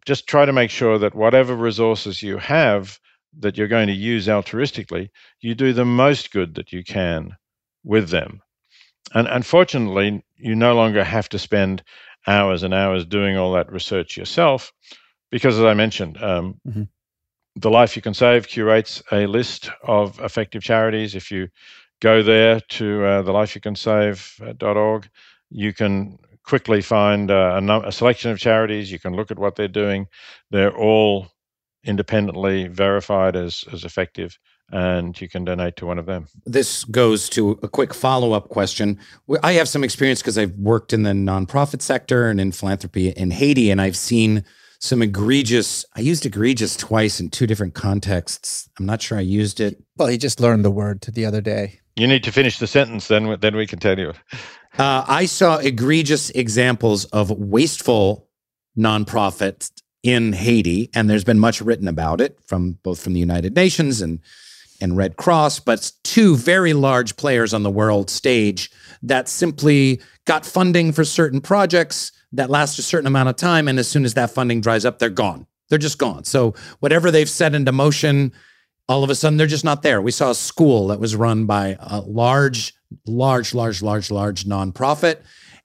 [0.06, 3.00] just try to make sure that whatever resources you have
[3.40, 5.10] that you're going to use altruistically,
[5.42, 7.36] you do the most good that you can
[7.84, 8.42] with them.
[9.14, 11.84] And unfortunately, you no longer have to spend
[12.26, 14.74] hours and hours doing all that research yourself,
[15.32, 16.90] because as I mentioned, um, Mhm.
[17.56, 21.16] the Life You Can Save curates a list of effective charities.
[21.16, 21.50] If you
[22.02, 25.10] go there to uh, thelifeyoucansave.org,
[25.50, 28.92] you can quickly find uh, a, num- a selection of charities.
[28.92, 30.08] You can look at what they're doing.
[30.52, 31.28] They're all
[31.88, 34.38] independently verified as, as effective,
[34.72, 36.28] and you can donate to one of them.
[36.46, 39.00] This goes to a quick follow up question.
[39.42, 43.32] I have some experience because I've worked in the nonprofit sector and in philanthropy in
[43.32, 44.44] Haiti, and I've seen
[44.80, 48.70] some egregious, I used egregious twice in two different contexts.
[48.78, 49.82] I'm not sure I used it.
[49.96, 51.80] Well, he just learned the word to the other day.
[51.96, 54.14] You need to finish the sentence, then then we can tell you.
[54.78, 58.28] Uh, I saw egregious examples of wasteful
[58.78, 59.72] nonprofits
[60.08, 64.00] in Haiti, and there's been much written about it from both from the United Nations
[64.02, 64.22] and
[64.80, 70.46] and Red Cross, but two very large players on the world stage that simply got
[70.46, 74.14] funding for certain projects that last a certain amount of time, and as soon as
[74.14, 75.48] that funding dries up, they're gone.
[75.68, 76.24] They're just gone.
[76.24, 78.32] So whatever they've set into motion,
[78.88, 80.02] all of a sudden they're just not there.
[80.02, 82.74] We saw a school that was run by a large,
[83.06, 85.18] large, large, large, large nonprofit,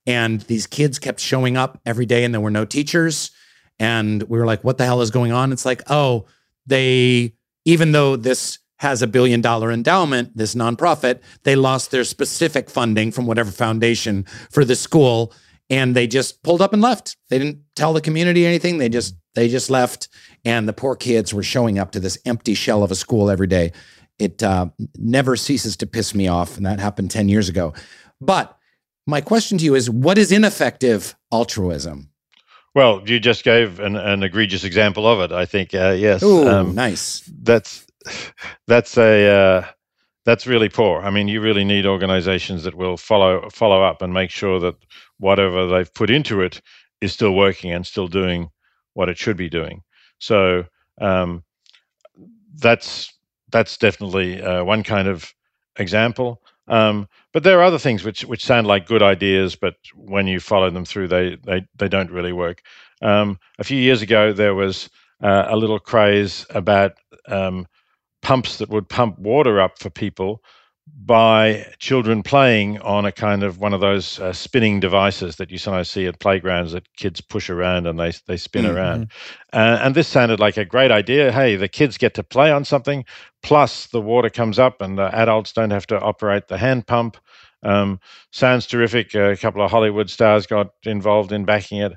[0.06, 3.30] and these kids kept showing up every day, and there were no teachers.
[3.78, 5.52] And we were like, what the hell is going on?
[5.52, 6.26] It's like, oh,
[6.66, 12.68] they, even though this has a billion dollar endowment, this nonprofit, they lost their specific
[12.68, 15.32] funding from whatever foundation for the school.
[15.70, 17.16] And they just pulled up and left.
[17.30, 18.78] They didn't tell the community anything.
[18.78, 20.08] They just they just left.
[20.44, 23.46] And the poor kids were showing up to this empty shell of a school every
[23.46, 23.72] day.
[24.18, 24.66] It uh,
[24.98, 26.56] never ceases to piss me off.
[26.56, 27.72] And that happened 10 years ago.
[28.20, 28.56] But
[29.06, 32.11] my question to you is what is ineffective altruism?
[32.74, 35.34] Well, you just gave an, an egregious example of it.
[35.34, 36.22] I think uh, yes.
[36.22, 37.22] Ooh, nice.
[37.42, 37.86] That's
[38.66, 39.66] that's a uh,
[40.24, 41.02] that's really poor.
[41.02, 44.76] I mean, you really need organizations that will follow follow up and make sure that
[45.18, 46.62] whatever they've put into it
[47.00, 48.48] is still working and still doing
[48.94, 49.82] what it should be doing.
[50.18, 50.64] So
[51.00, 51.42] um,
[52.54, 53.12] that's
[53.50, 55.32] that's definitely uh, one kind of
[55.76, 56.40] example.
[56.68, 60.40] Um, but there are other things which which sound like good ideas, but when you
[60.40, 62.62] follow them through, they they they don't really work.
[63.00, 64.88] Um, a few years ago, there was
[65.22, 66.92] uh, a little craze about
[67.26, 67.66] um,
[68.22, 70.42] pumps that would pump water up for people
[70.86, 75.58] by children playing on a kind of one of those uh, spinning devices that you
[75.58, 78.74] sometimes see at playgrounds that kids push around and they they spin Mhm.
[78.74, 79.06] around.
[79.52, 81.32] Uh, and this sounded like a great idea.
[81.32, 83.04] Hey, the kids get to play on something,
[83.42, 87.16] plus the water comes up, and the adults don't have to operate the hand pump.
[87.64, 88.00] Um,
[88.32, 89.14] sounds terrific.
[89.14, 91.92] a couple of Hollywood stars got involved in backing it.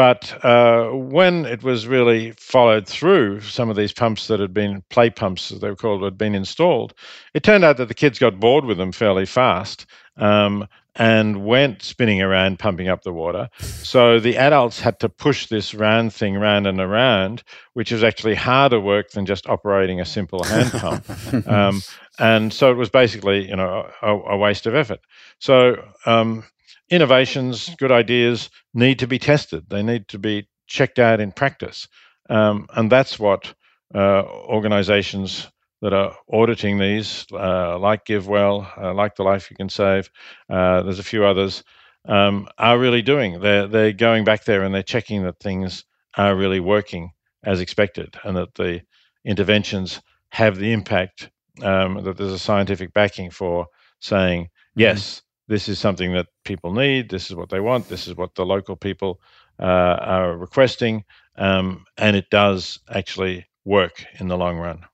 [0.00, 4.82] But uh, when it was really followed through, some of these pumps that had been
[4.88, 6.94] play pumps, as they were called, had been installed,
[7.34, 9.84] it turned out that the kids got bored with them fairly fast
[10.16, 13.50] um, and went spinning around pumping up the water.
[13.58, 17.42] So the adults had to push this round thing round and around,
[17.74, 21.46] which is actually harder work than just operating a simple hand pump.
[21.46, 21.82] um,
[22.18, 25.00] and so it was basically, you know, a, a waste of effort.
[25.40, 26.44] So um,
[26.90, 29.64] innovations, good ideas need to be tested.
[29.68, 31.88] They need to be checked out in practice,
[32.28, 33.54] um, and that's what
[33.94, 35.48] uh, organizations
[35.82, 40.10] that are auditing these, uh, like GiveWell, uh, like the Life You Can Save,
[40.50, 41.64] uh, there's a few others,
[42.06, 43.40] um, are really doing.
[43.40, 45.84] They're they're going back there and they're checking that things
[46.16, 47.12] are really working
[47.44, 48.82] as expected, and that the
[49.24, 50.00] interventions
[50.30, 51.30] have the impact.
[51.62, 53.66] Um, that there's a scientific backing for
[54.00, 55.20] saying yes,
[55.50, 57.10] this is something that people need.
[57.10, 57.88] This is what they want.
[57.88, 59.20] This is what the local people
[59.58, 61.04] uh, are requesting,
[61.36, 64.86] um, and it does actually work in the long run.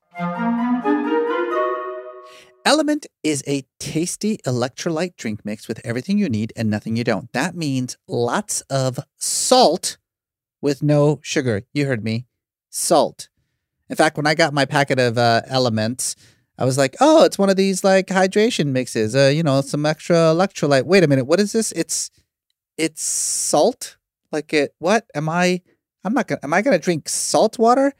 [2.66, 7.31] LMNT is a tasty electrolyte drink mix with everything you need and nothing you don't.
[7.35, 9.99] That means lots of salt
[10.62, 11.64] with no sugar.
[11.75, 12.27] You heard me.
[12.71, 13.29] Salt.
[13.90, 16.16] In fact, when I got my packet of uh, Elements,
[16.59, 19.14] I was like, "Oh, it's one of these like hydration mixes.
[19.14, 20.85] Uh, you know, some extra electrolyte.
[20.85, 21.73] Wait a minute, what is this?
[21.73, 22.11] It's
[22.77, 23.97] it's salt.
[24.33, 24.75] Like it.
[24.79, 25.61] What am I?
[26.05, 26.40] I'm not gonna.
[26.42, 27.92] Am I gonna drink salt water?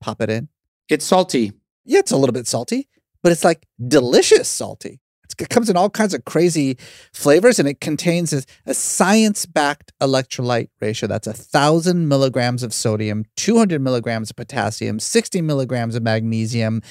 [0.00, 0.48] Pop it in.
[0.88, 1.52] It's salty.
[1.84, 2.88] Yeah, it's a little bit salty,
[3.22, 5.00] but it's like delicious salty.
[5.24, 6.78] It's, it comes in all kinds of crazy
[7.12, 11.06] flavors, and it contains a, a science-backed electrolyte ratio.
[11.06, 16.82] That's a thousand milligrams of sodium, 200 milligrams of potassium, 60 milligrams of magnesium,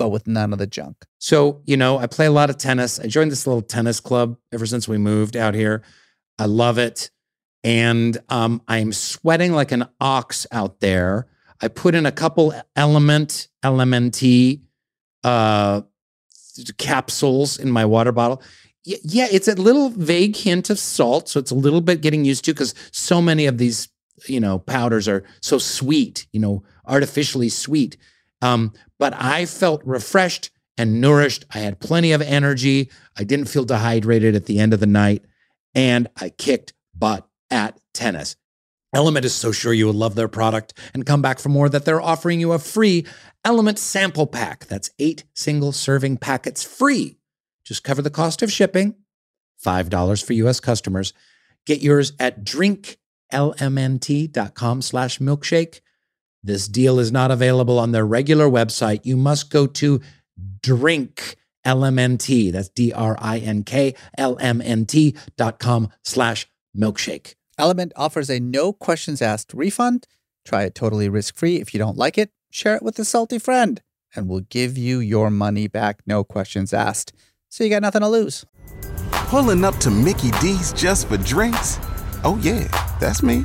[0.00, 1.04] but with none of the junk.
[1.18, 2.98] So, you know, I play a lot of tennis.
[2.98, 5.82] I joined this little tennis club ever since we moved out here.
[6.38, 7.10] I love it.
[7.64, 11.26] And um, I'm sweating like an ox out there.
[11.60, 14.62] I put in a couple element, LMNT
[15.22, 15.82] uh,
[16.78, 18.40] capsules in my water bottle.
[18.86, 21.28] Y- yeah, it's a little vague hint of salt.
[21.28, 23.90] So it's a little bit getting used to because so many of these,
[24.24, 27.98] you know, powders are so sweet, you know, artificially sweet.
[28.42, 31.44] Um, but I felt refreshed and nourished.
[31.52, 32.90] I had plenty of energy.
[33.16, 35.24] I didn't feel dehydrated at the end of the night.
[35.74, 38.36] And I kicked butt at tennis.
[38.92, 41.84] Element is so sure you will love their product and come back for more that
[41.84, 43.06] they're offering you a free
[43.44, 44.66] Element sample pack.
[44.66, 47.18] That's eight single serving packets free.
[47.64, 48.96] Just cover the cost of shipping,
[49.64, 51.12] $5 for US customers.
[51.66, 55.80] Get yours at drinklmnt.com slash milkshake.
[56.42, 59.00] This deal is not available on their regular website.
[59.04, 60.00] You must go to
[60.62, 62.52] drink LMNT.
[62.52, 67.34] That's D-R-I-N-K L-M-N-T dot com slash milkshake.
[67.58, 70.06] Element offers a no questions asked refund.
[70.46, 71.56] Try it totally risk free.
[71.56, 73.82] If you don't like it, share it with a salty friend,
[74.16, 77.12] and we'll give you your money back, no questions asked.
[77.50, 78.46] So you got nothing to lose.
[79.12, 81.78] Pulling up to Mickey D's just for drinks?
[82.24, 82.66] Oh, yeah,
[82.98, 83.44] that's me.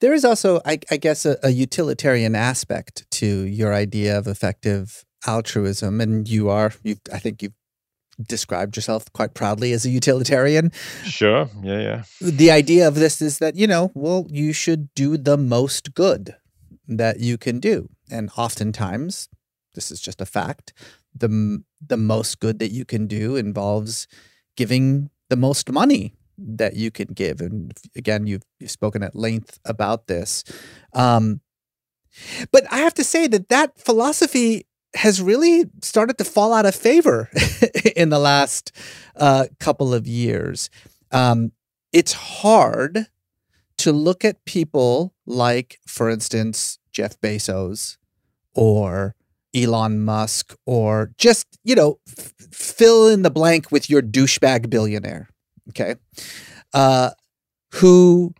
[0.00, 5.04] There is also, I, I guess, a, a utilitarian aspect to your idea of effective
[5.26, 7.52] altruism, and you are, you, I think, you've
[8.26, 10.72] described yourself quite proudly as a utilitarian.
[11.04, 11.48] Sure.
[11.62, 12.02] Yeah, yeah.
[12.20, 16.34] The idea of this is that you know, well, you should do the most good
[16.88, 19.28] that you can do, and oftentimes,
[19.74, 20.72] this is just a fact.
[21.14, 24.06] the The most good that you can do involves
[24.56, 27.40] giving the most money that you can give.
[27.40, 30.44] And again, you've, you've spoken at length about this.
[30.94, 31.40] Um,
[32.50, 36.74] but I have to say that that philosophy has really started to fall out of
[36.74, 37.30] favor
[37.96, 38.72] in the last
[39.16, 40.70] uh, couple of years.
[41.12, 41.52] Um,
[41.92, 43.06] it's hard
[43.78, 47.96] to look at people like, for instance, Jeff Bezos
[48.54, 49.14] or
[49.54, 55.29] Elon Musk or just, you know, f- fill in the blank with your douchebag billionaire,
[55.70, 55.96] okay,
[56.72, 57.10] uh,
[57.74, 58.34] who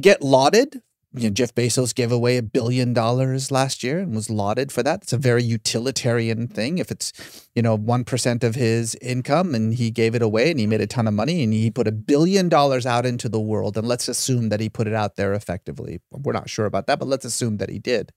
[0.00, 0.82] get lauded.
[1.14, 4.82] You know, Jeff Bezos gave away a billion dollars last year and was lauded for
[4.82, 5.02] that.
[5.02, 6.78] It's a very utilitarian thing.
[6.78, 7.12] If it's,
[7.54, 10.86] you know, 1% of his income and he gave it away and he made a
[10.86, 14.08] ton of money and he put a billion dollars out into the world, and let's
[14.08, 16.00] assume that he put it out there effectively.
[16.10, 18.10] We're not sure about that, but let's assume that he did.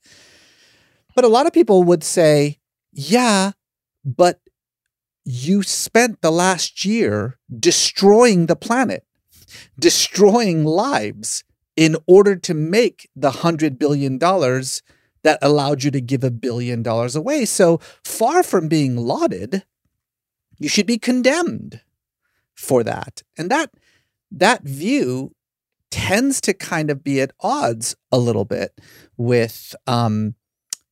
[1.15, 2.59] But a lot of people would say,
[2.93, 3.51] yeah,
[4.05, 4.39] but
[5.25, 9.05] you spent the last year destroying the planet,
[9.77, 11.43] destroying lives
[11.75, 14.81] in order to make the hundred billion dollars
[15.23, 17.45] that allowed you to give a billion dollars away.
[17.45, 19.65] So far from being lauded,
[20.59, 21.81] you should be condemned
[22.53, 23.23] for that.
[23.37, 23.71] And that
[24.31, 25.35] that view
[25.89, 28.79] tends to kind of be at odds a little bit
[29.17, 30.35] with um,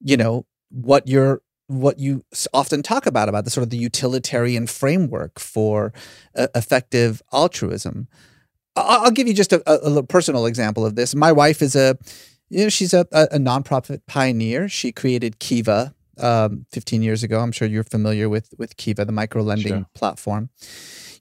[0.02, 1.42] you know, what you're
[1.82, 5.94] what you often talk about about the sort of the utilitarian framework for
[6.36, 8.08] uh, effective altruism.
[8.76, 11.14] I- I'll give you just a, a, a personal example of this.
[11.16, 11.98] My wife is a,
[12.50, 14.68] you know, she's a, a, a nonprofit pioneer.
[14.70, 17.40] She created Kiva um, 15 years ago.
[17.40, 19.86] I'm sure you're familiar with with Kiva, the micro lending Sure.
[19.96, 20.50] platform.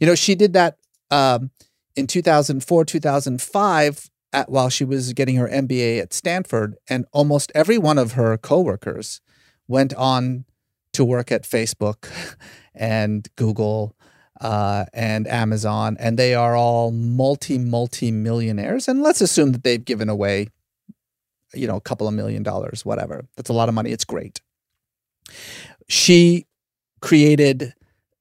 [0.01, 0.77] You know, she did that
[1.11, 1.51] um,
[1.97, 7.77] in 2004, 2005, at, while she was getting her MBA at Stanford, and almost every
[7.79, 9.21] one of her coworkers
[9.69, 10.45] went on
[10.93, 12.09] to work at Facebook
[12.75, 13.97] and Google
[14.41, 18.89] uh, and Amazon, and they are all multi multi millionaires.
[18.89, 20.49] And let's assume that they've given away,
[21.55, 23.25] you know, a couple of million dollars, whatever.
[23.37, 23.93] That's a lot of money.
[23.93, 24.41] It's great.
[25.89, 26.47] She
[27.01, 27.75] created,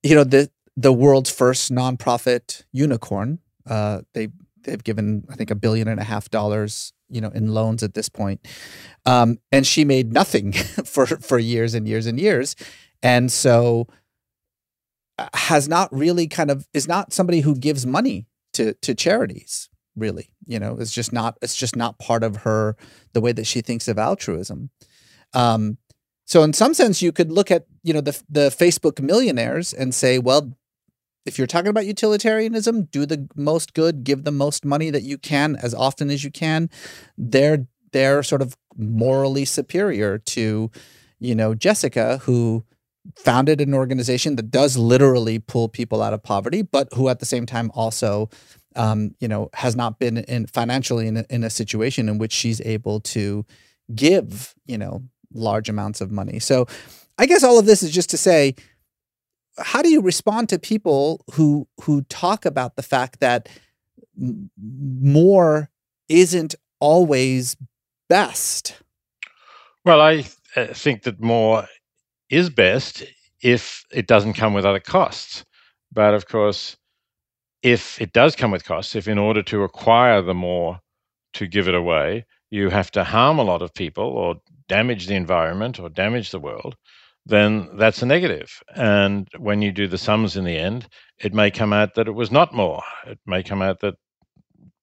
[0.04, 3.40] you know, the the world's first nonprofit unicorn.
[3.68, 4.30] Uh, they
[4.64, 7.94] they've given I think a billion and a half dollars, you know, in loans at
[7.94, 8.46] this point,
[9.06, 10.54] um, and she made nothing
[10.86, 12.56] for for years and years and years,
[13.02, 13.88] and so
[15.18, 19.70] uh, has not really kind of is not somebody who gives money to to charities
[19.96, 22.76] really you know it's just not it's just not part of her
[23.14, 24.70] the way that she thinks of altruism.
[25.34, 25.78] Um
[26.26, 29.94] so in some sense you could look at you know the the facebook millionaires and
[29.94, 30.54] say well
[31.26, 35.18] if you're talking about utilitarianism do the most good give the most money that you
[35.18, 36.70] can as often as you can
[37.18, 40.72] they're they're sort of morally superior to
[41.20, 42.64] you know jessica who
[43.16, 47.26] founded an organization that does literally pull people out of poverty, but who at the
[47.26, 48.30] same time also,
[48.76, 52.32] um, you know, has not been in financially in a, in a situation in which
[52.32, 53.46] she's able to
[53.94, 55.04] give, you know,
[55.34, 56.40] large amounts of money.
[56.40, 56.68] So,
[57.18, 58.56] I guess all of this is just to say,
[59.64, 63.50] how do you respond to people who who talk about the fact that
[64.18, 65.70] more
[66.10, 67.56] isn't always
[68.10, 68.76] best?
[69.86, 71.66] Well, I uh, think that more
[72.30, 73.04] is best
[73.42, 75.46] if it doesn't come with other costs.
[75.92, 76.78] But of course,
[77.64, 80.80] if it does come with costs, if in order to acquire the more
[81.34, 84.36] to give it away, you have to harm a lot of people or
[84.68, 86.76] damage the environment or damage the world,
[87.26, 88.50] then that's a negative.
[88.76, 90.88] And when you do the sums in the end,
[91.20, 92.84] it may come out that it was not more.
[93.06, 93.96] It may come out that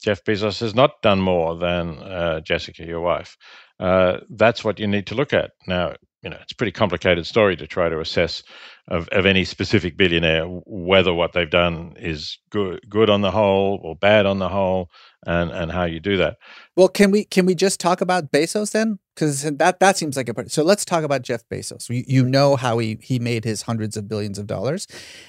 [0.02, 3.36] Jeff Bezos has not done more than uh, Jessica, your wife.
[3.80, 5.52] Uh, that's what you need to look at.
[5.66, 8.42] Now, you know, it's a pretty complicated story to try to assess
[8.88, 13.80] of, of any specific billionaire whether what they've done is good good on the whole
[13.82, 14.90] or bad on the whole,
[15.26, 16.38] and and how you do that.
[16.76, 18.98] Well, can we can we just talk about Bezos then?
[19.18, 20.52] Because that that seems like a part.
[20.52, 21.88] So let's talk about Jeff Bezos.
[21.88, 24.86] You, you know how he he made his hundreds of billions of dollars,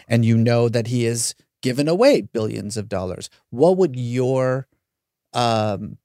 [0.07, 1.33] and you know that he has
[1.63, 3.31] given away billions of dollars.
[3.49, 4.67] What would your
[5.33, 5.97] um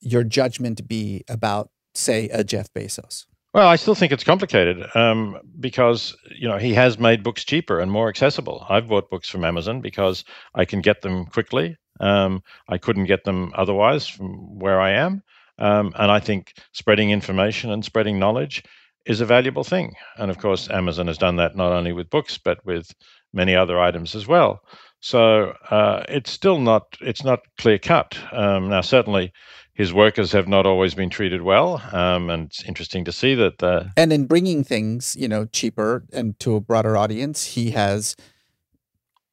[0.00, 3.24] your judgment be about, say, a Jeff Bezos?
[3.54, 7.80] Well, I still think it's complicated um, because you know he has made books cheaper
[7.80, 8.66] and more accessible.
[8.68, 10.24] I've bought books from Amazon because
[10.54, 11.76] I can get them quickly.
[12.00, 15.22] Um, I couldn't get them otherwise from where I am,
[15.58, 18.62] um, and I think spreading information and spreading knowledge
[19.04, 19.94] is a valuable thing.
[20.16, 22.92] And of course, Amazon has done that not only with books but with
[23.32, 24.60] many other items as well.
[25.00, 28.16] So uh, it's still not it's not clear cut.
[28.32, 29.32] Um, now, certainly
[29.74, 33.62] his workers have not always been treated well, um, and it's interesting to see that.
[33.62, 38.14] Uh, And in bringing things, you know, cheaper and to a broader audience, he has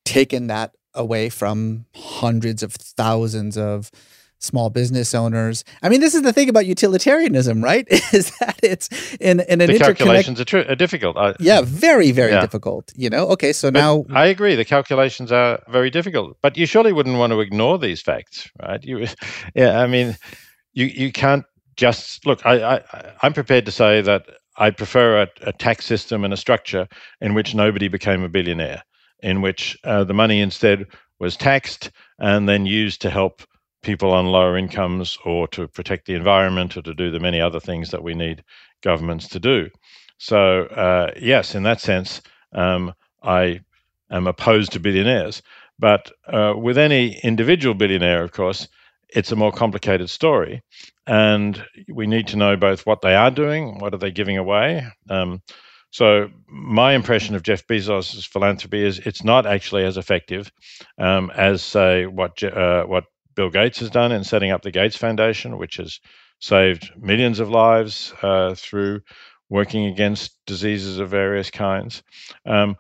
[0.06, 3.92] taken that away from hundreds of thousands of
[4.40, 5.64] small business owners.
[5.84, 7.88] I mean, this is the thing about utilitarianism, right?
[8.14, 11.18] Is that it's in in an the calculations are, true, are difficult.
[11.18, 12.42] I, Yeah, very very Yeah.
[12.42, 12.92] difficult.
[12.96, 13.28] You know.
[13.30, 14.56] Okay, so but now I agree.
[14.56, 18.84] The calculations are very difficult, but you surely wouldn't want to ignore these facts, right?
[18.84, 19.08] You,
[19.56, 19.80] yeah.
[19.82, 20.18] I mean,
[20.74, 22.46] you you can't just look.
[22.46, 24.24] I, I I'm prepared to say that
[24.58, 26.88] I prefer a, a tax system and a structure
[27.22, 28.84] in which nobody became a billionaire,
[29.22, 30.86] in which uh, the money instead
[31.20, 33.42] was taxed and then used to help
[33.82, 37.60] people on lower incomes or to protect the environment or to do the many other
[37.60, 38.44] things that we need
[38.82, 39.70] governments to do.
[40.18, 42.22] So, uh, yes, in that sense,
[42.54, 43.62] um, I
[44.12, 45.42] am opposed to billionaires.
[45.78, 48.68] But uh, with any individual billionaire, of course,
[49.10, 50.62] it's a more complicated story.
[51.08, 54.86] And we need to know both what they are doing, what are they giving away.
[55.10, 55.42] Um,
[55.92, 60.52] so my impression of Jeff Bezos' philanthropy is it's not actually as effective
[61.00, 63.06] um, as, say, what uh, what
[63.40, 66.02] Bill Gates has done in setting up the Gates Foundation, which has
[66.42, 69.00] saved millions of lives uh, through
[69.50, 72.04] working against diseases of various kinds.
[72.46, 72.76] Um,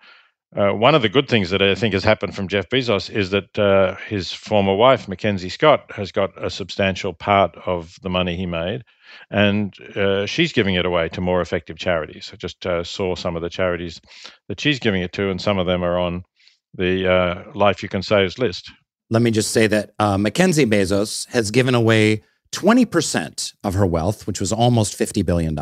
[0.53, 3.29] uh, one of the good things that I think has happened from Jeff Bezos is
[3.29, 8.35] that uh, his former wife, Mackenzie Scott, has got a substantial part of the money
[8.35, 8.83] he made,
[9.31, 12.31] and uh, she's giving it away to more effective charities.
[12.33, 14.01] I just uh, saw some of the charities
[14.49, 16.25] that she's giving it to, and some of them are on
[16.73, 18.69] the uh, Life You Can Save's list.
[19.09, 24.27] Let me just say that uh, Mackenzie Bezos has given away 20% of her wealth,
[24.27, 25.57] which was almost $50 billion.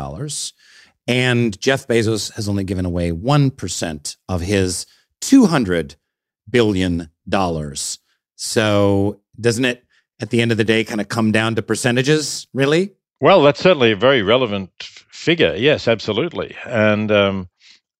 [1.06, 4.86] And Jeff Bezos has only given away 1% of his
[5.22, 5.96] $200
[6.50, 7.10] billion.
[8.36, 9.84] So doesn't it,
[10.20, 12.92] at the end of the day, kind of come down to percentages, really?
[13.20, 15.54] Well, that's certainly a very relevant figure.
[15.56, 16.56] Yes, absolutely.
[16.66, 17.48] And, um,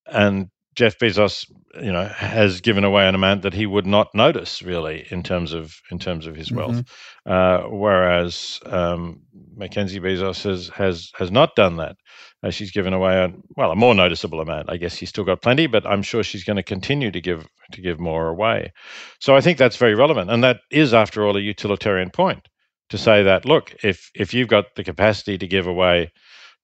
[0.06, 1.50] and Jeff Bezos,
[1.82, 5.52] you know, has given away an amount that he would not notice really in terms
[5.52, 6.84] of in terms of his wealth,
[7.26, 9.22] uh, whereas um,
[9.56, 11.96] Mackenzie Bezos has has has not done that.
[12.44, 14.70] Uh, she's given away a well a more noticeable amount.
[14.70, 17.44] I guess she's still got plenty, but I'm sure she's going to continue to give
[17.72, 18.72] to give more away.
[19.18, 22.46] So I think that's very relevant, and that is, after all, a utilitarian point
[22.90, 26.12] to say that look, if if you've got the capacity to give away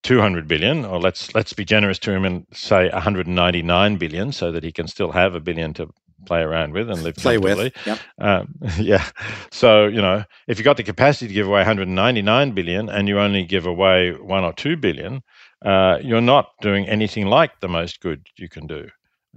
[0.05, 4.63] 200 billion, or let's let's be generous to him and say 199 billion, so that
[4.63, 5.89] he can still have a billion to
[6.27, 7.83] play around with and live Play with, comfortably.
[7.85, 7.99] yep.
[8.19, 9.05] Um, yeah.
[9.51, 13.19] So you know, if you've got the capacity to give away 199 billion and you
[13.19, 15.23] only give away one or two billion,
[15.65, 18.89] uh, you're not doing anything like the most good you can do.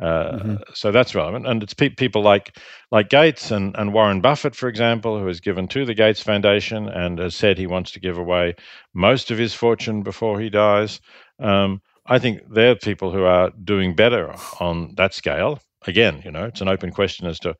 [0.01, 2.57] Uh, So that's relevant, and it's pe- people like
[2.91, 6.87] like Gates and, and Warren Buffett, for example, who has given to the Gates Foundation
[6.87, 8.55] and has said he wants to give away
[8.93, 11.01] most of his fortune before he dies.
[11.39, 15.59] Um, I think they're people who are doing better on that scale.
[15.85, 17.55] Again, you know, it's an open question as to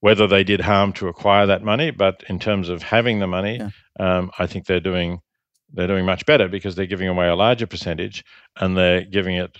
[0.00, 3.60] whether they did harm to acquire that money, but in terms of having the money,
[4.00, 5.20] um, I think they're doing
[5.72, 8.24] they're doing much better because they're giving away a larger percentage
[8.56, 9.56] and they're giving it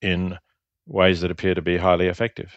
[0.00, 0.38] in
[0.86, 2.54] ways that appear to be highly effective.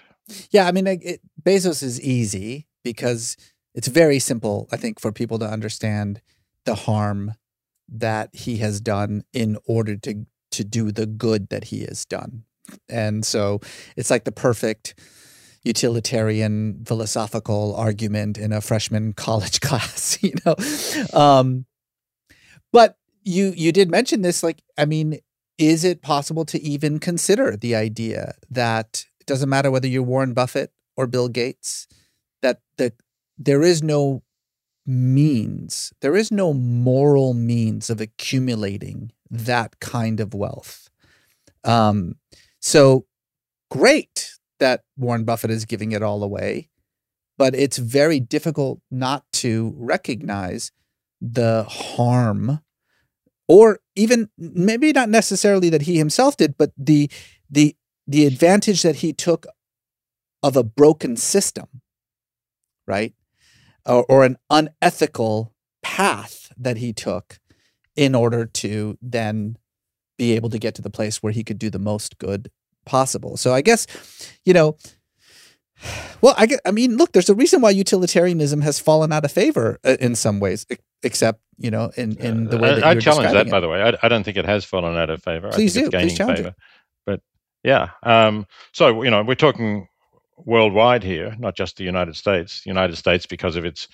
[0.49, 3.37] Yeah, I mean, it, Bezos is easy because
[3.73, 6.21] it's very simple, I think, for people to understand
[6.65, 7.33] the harm
[7.87, 12.43] that he has done in order to to do the good that he has done.
[12.87, 13.59] And so
[13.97, 14.97] it's like the perfect
[15.63, 20.55] utilitarian philosophical argument in a freshman college class, you know.
[21.13, 21.65] Um,
[22.71, 25.19] but you you did mention this, like, I mean,
[25.57, 30.33] is it possible to even consider the idea that it doesn't matter whether you're Warren
[30.33, 31.87] Buffett or Bill Gates,
[32.41, 32.93] that the
[33.37, 34.23] there is no
[34.85, 40.89] means, there is no moral means of accumulating that kind of wealth.
[41.63, 42.15] Um,
[42.59, 43.05] so
[43.69, 46.69] great that Warren Buffett is giving it all away,
[47.37, 50.71] but it's very difficult not to recognize
[51.19, 52.61] the harm
[53.47, 57.09] or even maybe not necessarily that he himself did, but the
[57.49, 57.75] the
[58.07, 59.45] the advantage that he took
[60.43, 61.81] of a broken system,
[62.87, 63.13] right?
[63.85, 67.39] Or, or an unethical path that he took
[67.95, 69.57] in order to then
[70.17, 72.51] be able to get to the place where he could do the most good
[72.85, 73.37] possible.
[73.37, 73.87] So I guess,
[74.45, 74.77] you know,
[76.21, 79.31] well, I, gue- I mean, look, there's a reason why utilitarianism has fallen out of
[79.31, 80.65] favor uh, in some ways,
[81.03, 83.59] except you know, in in the way that I, I you're challenge that, describing by
[83.59, 83.81] the way.
[83.81, 85.49] I, I don't think it has fallen out of favor.
[85.49, 85.97] Please I think do.
[85.97, 86.55] It's Please gaining challenge it.
[87.05, 87.21] But
[87.63, 89.87] yeah, um, so you know, we're talking
[90.37, 92.63] worldwide here, not just the United States.
[92.63, 93.87] The United States, because of its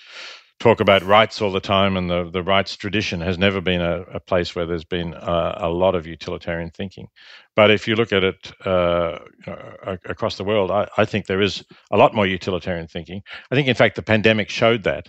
[0.62, 4.02] talk about rights all the time and the, the rights tradition has never been a,
[4.02, 7.08] a place where there's been a, a lot of utilitarian thinking.
[7.56, 11.42] But if you look at it uh, a- across the world, I, I think there
[11.42, 13.22] is a lot more utilitarian thinking.
[13.50, 15.08] I think, in fact, the pandemic showed that,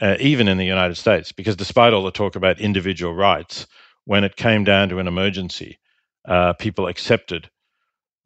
[0.00, 3.66] uh, even in the United States, because despite all the talk about individual rights,
[4.04, 5.78] when it came down to an emergency,
[6.26, 7.50] uh, people accepted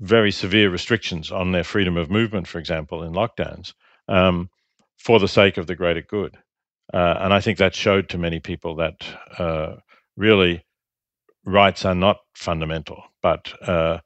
[0.01, 3.73] very severe restrictions on their freedom of movement, for example, in lockdowns,
[4.09, 4.51] um,
[4.99, 6.37] for the sake of the greater good.
[6.93, 9.07] Uh, and I think that showed to many people that
[9.39, 9.77] uh,
[10.17, 10.65] really
[11.45, 13.99] rights are not fundamental, but uh,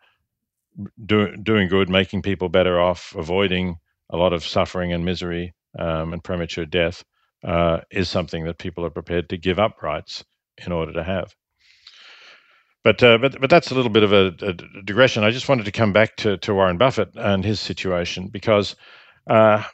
[1.04, 3.76] do, doing good, making people better off, avoiding
[4.10, 7.02] a lot of suffering and misery um, and premature death
[7.46, 10.24] uh, is something that people are prepared to give up rights
[10.66, 11.34] in order to have.
[12.84, 15.24] But uh, but but that's a little bit of a, a digression.
[15.24, 18.76] I just wanted to come back to, to Warren Buffett and his situation because
[19.28, 19.64] uh,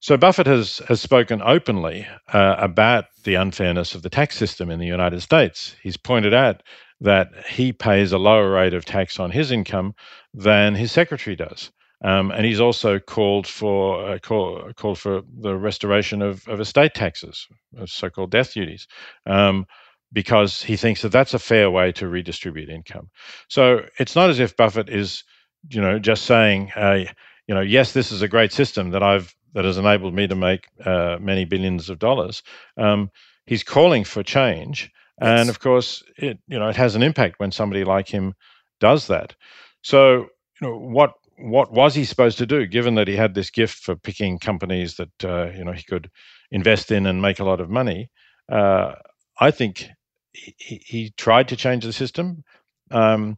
[0.00, 4.78] so Buffett has has spoken openly uh, about the unfairness of the tax system in
[4.78, 5.74] the United States.
[5.82, 6.62] He's pointed out
[7.00, 9.94] that he pays a lower rate of tax on his income
[10.34, 11.70] than his secretary does.
[12.04, 16.94] Um, and he's also called for uh, call, called for the restoration of, of estate
[16.94, 17.46] taxes,
[17.78, 18.86] uh, so-called death duties,
[19.24, 19.66] um,
[20.12, 23.10] because he thinks that that's a fair way to redistribute income.
[23.48, 25.24] So it's not as if Buffett is,
[25.70, 27.04] you know, just saying, uh,
[27.46, 30.34] you know, yes, this is a great system that I've that has enabled me to
[30.34, 32.42] make uh, many billions of dollars.
[32.76, 33.10] Um,
[33.46, 37.52] he's calling for change, and of course, it you know it has an impact when
[37.52, 38.34] somebody like him
[38.80, 39.34] does that.
[39.82, 40.26] So,
[40.60, 43.78] you know, what what was he supposed to do, given that he had this gift
[43.78, 46.10] for picking companies that uh, you know he could
[46.50, 48.10] invest in and make a lot of money?
[48.50, 48.94] Uh,
[49.38, 49.88] I think
[50.32, 52.44] he, he, tried to change the system.
[52.90, 53.36] Um,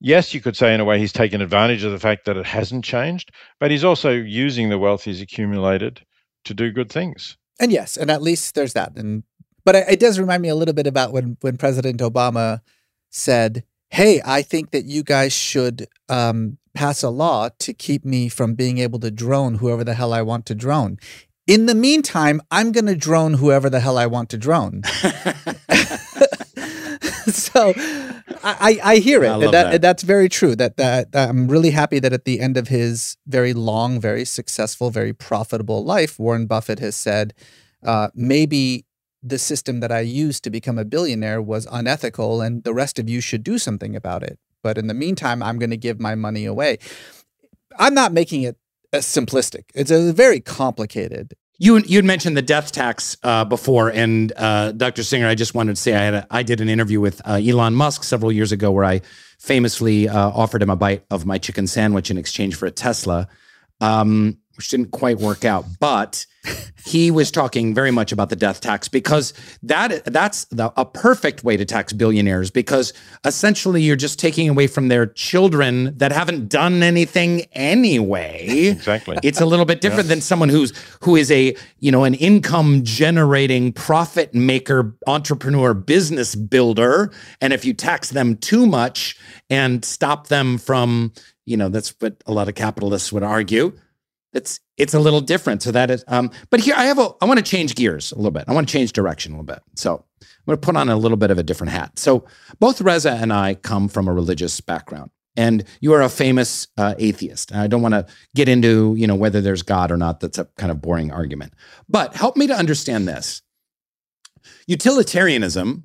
[0.00, 2.46] yes, you could say in a way he's taken advantage of the fact that it
[2.46, 6.00] hasn't changed, but he's also using the wealth he's accumulated
[6.44, 7.36] to do good things.
[7.58, 8.96] And yes, and at least there's that.
[8.96, 9.24] And
[9.64, 12.60] but it, it does remind me a little bit about when when President Obama
[13.10, 13.64] said,
[13.96, 18.54] "Hey, I think that you guys should um, pass a law to keep me from
[18.54, 20.98] being able to drone whoever the hell I want to drone."
[21.46, 24.82] In the meantime, I'm going to drone whoever the hell I want to drone.
[27.26, 27.72] so
[28.42, 29.30] I, I hear it.
[29.30, 29.82] I that, that.
[29.82, 30.54] That's very true.
[30.56, 34.24] That, that that I'm really happy that at the end of his very long, very
[34.24, 37.34] successful, very profitable life, Warren Buffett has said,
[37.82, 38.85] uh, maybe
[39.28, 43.08] the system that I used to become a billionaire was unethical, and the rest of
[43.08, 44.38] you should do something about it.
[44.62, 46.78] But in the meantime, I'm going to give my money away.
[47.78, 48.56] I'm not making it
[48.94, 49.64] simplistic.
[49.74, 54.72] It's a very complicated You you had mentioned the death tax uh, before, and uh,
[54.72, 55.02] Dr.
[55.02, 57.40] Singer, I just wanted to say I had a, I did an interview with uh,
[57.42, 59.00] Elon Musk several years ago where I
[59.38, 63.28] famously uh, offered him a bite of my chicken sandwich in exchange for a Tesla,
[63.80, 65.64] um, which didn't quite work out.
[65.80, 66.26] But
[66.84, 69.32] he was talking very much about the death tax because
[69.62, 72.92] that that's the, a perfect way to tax billionaires because
[73.24, 78.68] essentially you're just taking away from their children that haven't done anything anyway.
[78.68, 79.18] Exactly.
[79.22, 82.84] It's a little bit different than someone who's who is a you know an income
[82.84, 89.16] generating profit maker entrepreneur business builder and if you tax them too much
[89.50, 91.12] and stop them from
[91.44, 93.72] you know that's what a lot of capitalists would argue
[94.36, 95.62] it's it's a little different.
[95.62, 98.16] So that is um but here i have a i want to change gears a
[98.16, 98.44] little bit.
[98.46, 99.62] I want to change direction a little bit.
[99.74, 101.98] So i'm going to put on a little bit of a different hat.
[101.98, 102.24] So
[102.60, 106.94] both reza and i come from a religious background and you are a famous uh,
[106.98, 107.50] atheist.
[107.50, 110.20] And i don't want to get into you know whether there's god or not.
[110.20, 111.54] That's a kind of boring argument.
[111.88, 113.42] But help me to understand this.
[114.68, 115.84] Utilitarianism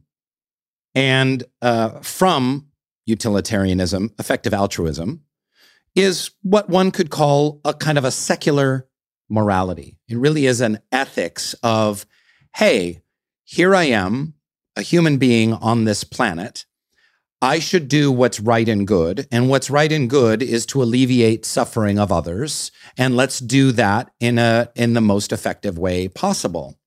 [0.93, 2.67] and uh, from
[3.05, 5.21] utilitarianism effective altruism
[5.95, 8.87] is what one could call a kind of a secular
[9.29, 9.97] morality.
[10.07, 12.05] It really is an ethics of,
[12.55, 13.01] hey,
[13.43, 14.35] here I am,
[14.75, 16.65] a human being on this planet.
[17.41, 19.27] I should do what's right and good.
[19.31, 22.71] And what's right and good is to alleviate suffering of others.
[22.97, 26.77] And let's do that in a in the most effective way possible.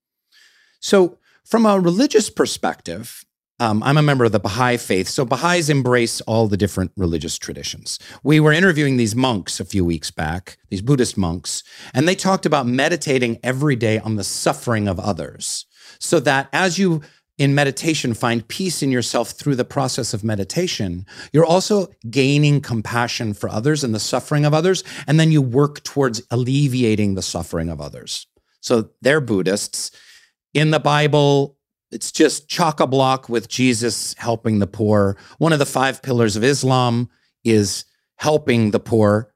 [0.80, 3.23] So from a religious perspective,
[3.60, 5.08] um, I'm a member of the Baha'i faith.
[5.08, 7.98] So Baha'is embrace all the different religious traditions.
[8.22, 12.46] We were interviewing these monks a few weeks back, these Buddhist monks, and they talked
[12.46, 15.66] about meditating every day on the suffering of others.
[16.00, 17.02] So that as you
[17.36, 23.34] in meditation find peace in yourself through the process of meditation, you're also gaining compassion
[23.34, 24.84] for others and the suffering of others.
[25.06, 28.26] And then you work towards alleviating the suffering of others.
[28.60, 29.90] So they're Buddhists.
[30.54, 31.56] In the Bible,
[31.94, 35.16] it's just chock a block with Jesus helping the poor.
[35.38, 37.08] One of the five pillars of Islam
[37.44, 37.84] is
[38.16, 39.32] helping the poor.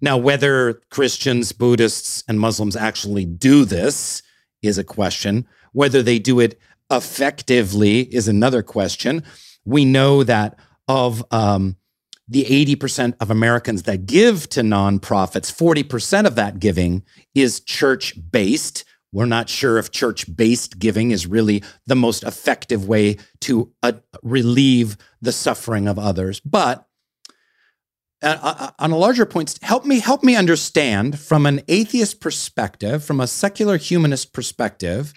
[0.00, 4.22] Now, whether Christians, Buddhists, and Muslims actually do this
[4.62, 5.46] is a question.
[5.72, 6.58] Whether they do it
[6.90, 9.24] effectively is another question.
[9.64, 11.76] We know that of um,
[12.28, 17.02] the 80% of Americans that give to nonprofits, 40% of that giving
[17.34, 18.84] is church based.
[19.14, 23.92] We're not sure if church based giving is really the most effective way to uh,
[24.24, 26.40] relieve the suffering of others.
[26.40, 26.86] But
[28.20, 33.04] uh, uh, on a larger point, help me help me understand from an atheist perspective,
[33.04, 35.14] from a secular humanist perspective,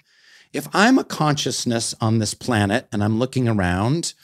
[0.52, 4.14] if I'm a consciousness on this planet and I'm looking around,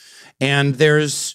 [0.41, 1.35] and there's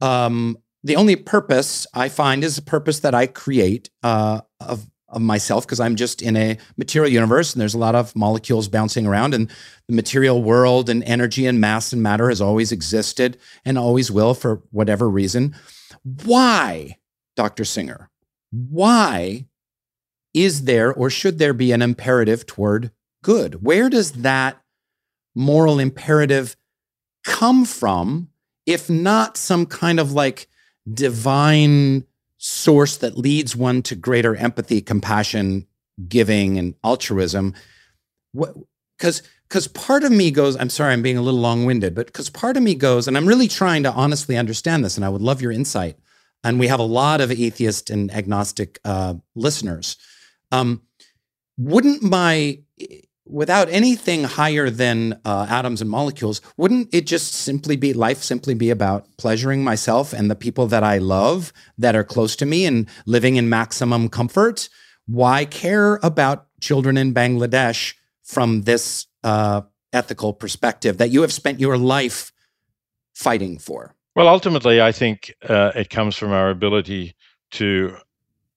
[0.00, 5.20] um, the only purpose I find is a purpose that I create uh, of of
[5.22, 9.06] myself because I'm just in a material universe and there's a lot of molecules bouncing
[9.06, 9.50] around and
[9.88, 14.34] the material world and energy and mass and matter has always existed and always will
[14.34, 15.54] for whatever reason.
[16.24, 16.96] Why,
[17.36, 17.64] Dr.
[17.64, 18.10] Singer?
[18.50, 19.46] Why
[20.32, 22.92] is there or should there be an imperative toward
[23.22, 23.62] good?
[23.62, 24.62] Where does that
[25.34, 26.56] moral imperative
[27.24, 28.28] come from
[28.66, 30.48] if not some kind of like
[30.92, 32.04] divine
[32.42, 35.66] source that leads one to greater empathy, compassion,
[36.08, 37.54] giving, and altruism.
[38.32, 42.06] Because because part of me goes, I'm sorry, I'm being a little long winded, but
[42.06, 45.08] because part of me goes, and I'm really trying to honestly understand this, and I
[45.08, 45.96] would love your insight.
[46.42, 49.96] and we have a lot of atheist and agnostic uh, listeners.
[50.52, 50.82] Um,
[51.58, 52.60] wouldn't my
[53.26, 58.54] without anything higher than uh, atoms and molecules, wouldn't it just simply be life simply
[58.54, 62.64] be about pleasuring myself and the people that I love that are close to me
[62.66, 64.68] and living in maximum comfort?
[65.06, 69.62] Why care about children in Bangladesh from this uh,
[69.92, 72.32] ethical perspective that you have spent your life
[73.14, 73.94] fighting for?
[74.16, 77.14] Well, ultimately, I think uh, it comes from our ability
[77.52, 77.96] to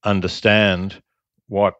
[0.03, 1.01] understand
[1.47, 1.75] what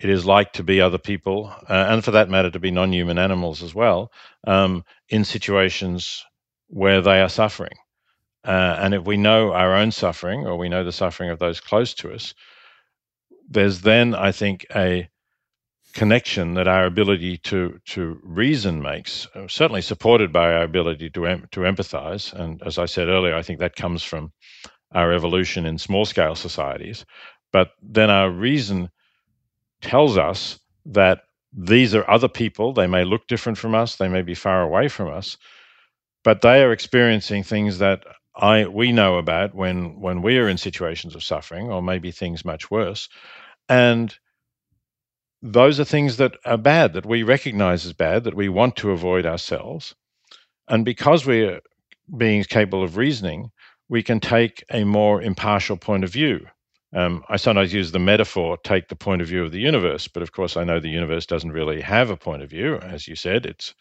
[0.00, 2.92] it is like to be other people, uh, and for that matter, to be non
[2.92, 4.12] human animals as well,
[4.46, 6.24] um, in situations
[6.68, 7.74] where they are suffering.
[8.44, 11.60] Uh, and if we know our own suffering or we know the suffering of those
[11.60, 12.34] close to us,
[13.50, 15.08] there's then, I think, a
[15.94, 21.26] connection that our ability to to reason makes, uh, certainly supported by our ability to
[21.26, 22.32] em- to empathize.
[22.32, 24.32] And as I said earlier, I think that comes from
[24.92, 27.04] our evolution in small scale societies.
[27.52, 28.90] But then our reason
[29.80, 31.22] tells us that
[31.52, 32.72] these are other people.
[32.72, 35.36] They may look different from us, they may be far away from us,
[36.24, 38.04] but they are experiencing things that
[38.34, 42.44] I we know about when when we are in situations of suffering, or maybe things
[42.44, 43.08] much worse.
[43.68, 44.16] And
[45.42, 48.90] those are things that are bad, that we recognize as bad, that we want to
[48.90, 49.94] avoid ourselves.
[50.68, 51.60] And because we're
[52.16, 53.50] beings capable of reasoning,
[53.88, 56.46] we can take a more impartial point of view.
[56.94, 60.22] Um, I sometimes use the metaphor, take the point of view of the universe, but
[60.22, 62.76] of course I know the universe doesn't really have a point of view.
[62.76, 63.74] As you said, it's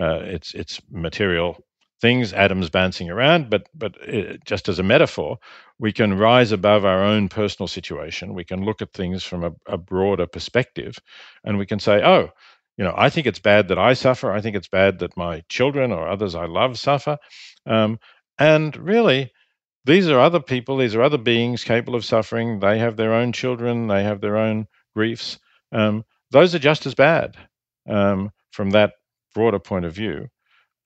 [0.00, 1.64] uh, it's it's material
[2.00, 3.50] things, atoms bouncing around.
[3.50, 5.38] But but it, uh, just as a metaphor,
[5.78, 8.34] we can rise above our own personal situation.
[8.34, 10.96] We can look at things from a, a broader perspective,
[11.44, 12.30] and we can say, oh,
[12.76, 14.32] you know, I think it's bad that I suffer.
[14.32, 17.18] I think it's bad that my children or others I love suffer.
[17.66, 17.98] Um,
[18.38, 19.32] and really,
[19.84, 22.60] these are other people, these are other beings capable of suffering.
[22.60, 25.38] They have their own children, they have their own griefs.
[25.72, 27.36] Um, those are just as bad
[27.88, 28.94] um, from that
[29.34, 30.28] broader point of view.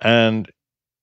[0.01, 0.51] And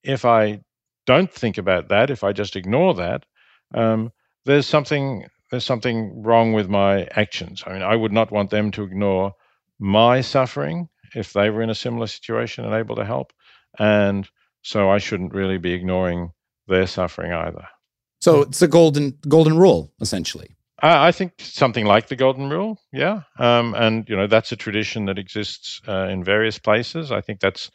[0.04, 0.62] if I
[1.06, 3.26] don't think about that, if I just ignore that,
[3.74, 4.12] um,
[4.46, 7.64] there's something there's something wrong with my actions.
[7.66, 9.34] I mean, I would not want them to ignore
[9.80, 13.34] my suffering if they were in a similar situation and able to help,
[13.78, 14.28] and
[14.64, 16.32] so I shouldn't really be ignoring
[16.68, 17.68] their suffering either.
[18.24, 20.56] So it's a golden golden rule, essentially.
[20.82, 25.06] I think something like the golden rule, yeah, um, and you know that's a tradition
[25.06, 27.12] that exists uh, in various places.
[27.12, 27.70] I think that's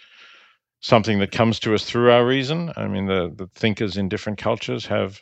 [0.81, 2.73] something that comes to us through our reason.
[2.77, 5.21] I mean, the the thinkers in different cultures have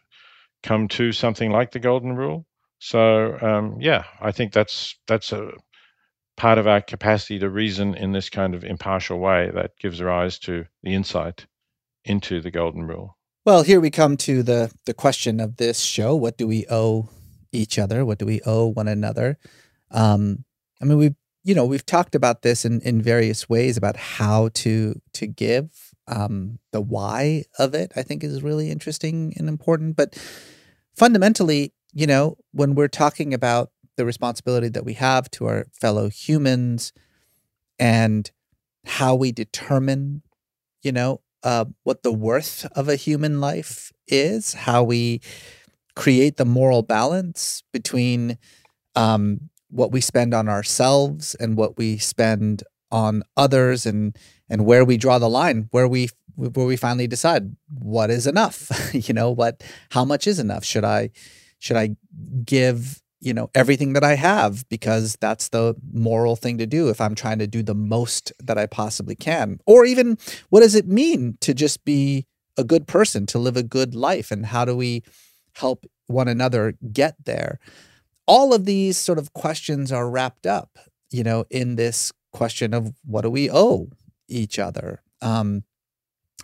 [0.62, 2.46] come to something like the golden rule.
[2.78, 5.50] So um, yeah, I think that's that's a
[6.36, 10.38] part of our capacity to reason in this kind of impartial way that gives rise
[10.40, 11.46] to the insight
[12.04, 13.15] into the golden rule.
[13.46, 17.10] Well, here we come to the the question of this show: What do we owe
[17.52, 18.04] each other?
[18.04, 19.38] What do we owe one another?
[19.92, 20.44] Um,
[20.82, 24.48] I mean, we've you know we've talked about this in in various ways about how
[24.54, 25.94] to to give.
[26.08, 29.94] Um, the why of it, I think, is really interesting and important.
[29.94, 30.20] But
[30.96, 36.08] fundamentally, you know, when we're talking about the responsibility that we have to our fellow
[36.08, 36.92] humans
[37.78, 38.28] and
[38.86, 40.22] how we determine,
[40.82, 45.20] you know, uh, what the worth of a human life is, how we
[45.94, 48.36] create the moral balance between
[48.96, 54.16] um, what we spend on ourselves and what we spend on others, and
[54.50, 58.68] and where we draw the line, where we where we finally decide what is enough.
[58.92, 60.64] you know, what how much is enough?
[60.64, 61.10] Should I
[61.60, 61.94] should I
[62.44, 67.00] give you know everything that i have because that's the moral thing to do if
[67.00, 69.58] i'm trying to do the most that i possibly can.
[69.66, 70.18] Or even
[70.50, 74.30] what does it mean to just be a good person to live a good life?
[74.30, 75.02] And how do we
[75.54, 77.58] help one another get there?
[78.26, 80.78] All of these sort of questions are wrapped up
[81.10, 83.88] you know in this question of what do we owe
[84.28, 85.02] each other?
[85.22, 85.64] Um,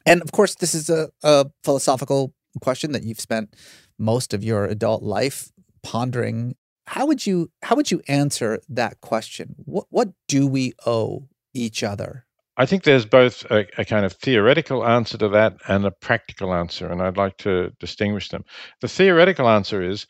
[0.07, 3.55] and of course this is a, a philosophical question that you've spent
[3.99, 5.53] most of your adult life
[5.83, 6.57] pondering
[6.93, 9.55] how would you how would you answer that question?
[9.65, 12.27] What what do we owe each other?
[12.59, 16.53] I think there's both a, a, kind of theoretical answer to that and a practical
[16.53, 18.45] answer, and I'd like to distinguish them.
[18.83, 20.07] The theoretical answer is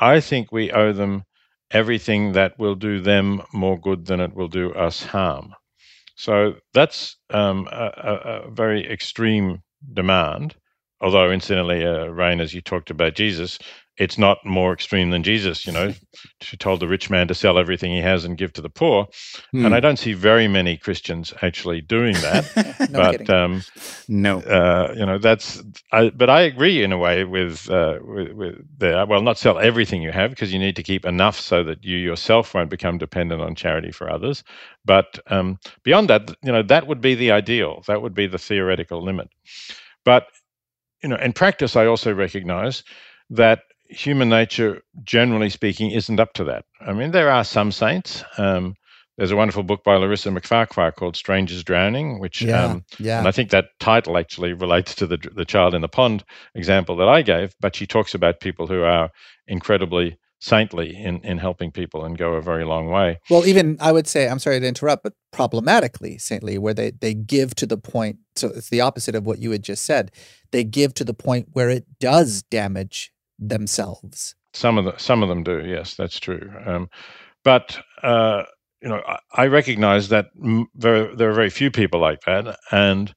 [0.00, 1.24] I think we owe them
[1.70, 5.54] everything that will do them more good than it will do us harm.
[6.16, 9.62] So that's um, a, a, very extreme
[9.92, 10.54] demand.
[11.02, 13.58] Although, incidentally, uh, Rainn, as you talked about Jesus,
[13.98, 15.92] it's not more extreme than Jesus, you know,
[16.50, 19.06] who told the rich man to sell everything he has and give to the poor.
[19.50, 19.66] Hmm.
[19.66, 22.88] And I don't see very many Christians actually doing that.
[22.90, 23.62] No but um,
[24.08, 24.38] no.
[24.40, 25.62] uh, you know, that's.
[25.90, 29.58] I, but I agree in a way with uh, with, with the well, not sell
[29.58, 32.98] everything you have because you need to keep enough so that you yourself won't become
[32.98, 34.42] dependent on charity for others.
[34.84, 37.82] But um, beyond that, you know, that would be the ideal.
[37.86, 39.28] That would be the theoretical limit.
[40.04, 40.26] But
[41.02, 42.84] you know, in practice, I also recognize
[43.30, 43.60] that
[43.92, 46.64] human nature, generally speaking, isn't up to that.
[46.80, 48.24] I mean, there are some saints.
[48.38, 48.74] Um,
[49.18, 53.18] there's a wonderful book by Larissa MacFarquhar called "Strangers Drowning," which Yeah, um, yeah.
[53.18, 56.24] and I think that title actually relates to the the child in the pond
[56.54, 57.54] example that I gave.
[57.60, 59.10] But she talks about people who are
[59.46, 63.20] incredibly saintly in in helping people and go a very long way.
[63.28, 67.14] Well, even I would say, I'm sorry to interrupt, but problematically saintly, where they they
[67.14, 68.16] give to the point.
[68.34, 70.10] So it's the opposite of what you had just said.
[70.52, 73.11] They give to the point where it does damage
[73.48, 74.34] themselves.
[74.54, 75.64] Some of the some of them do.
[75.64, 76.52] Yes, that's true.
[76.66, 76.90] Um,
[77.42, 78.44] but uh,
[78.82, 80.26] you know, I, I recognize that
[80.74, 83.14] there there are very few people like that, and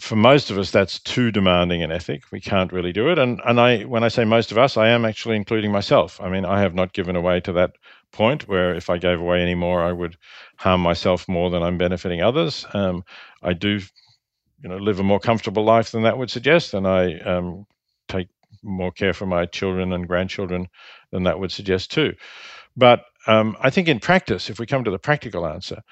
[0.00, 2.24] for most of us, that's too demanding an ethic.
[2.32, 3.18] We can't really do it.
[3.18, 6.20] And and I when I say most of us, I am actually including myself.
[6.20, 7.72] I mean, I have not given away to that
[8.10, 10.16] point where if I gave away any more, I would
[10.56, 12.66] harm myself more than I'm benefiting others.
[12.74, 13.04] Um,
[13.42, 13.80] I do,
[14.62, 17.66] you know, live a more comfortable life than that would suggest, and I um,
[18.62, 20.68] more care for my children and grandchildren
[21.10, 22.14] than that would suggest too.
[22.76, 25.82] But um, I think in practice, if we come to the practical answer,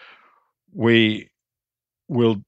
[0.73, 1.29] we
[2.09, 2.43] will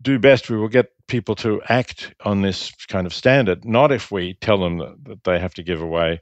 [0.00, 0.50] do best.
[0.50, 4.58] We will get people to act on this kind of standard, not if we tell
[4.58, 6.20] them that, that they have to give away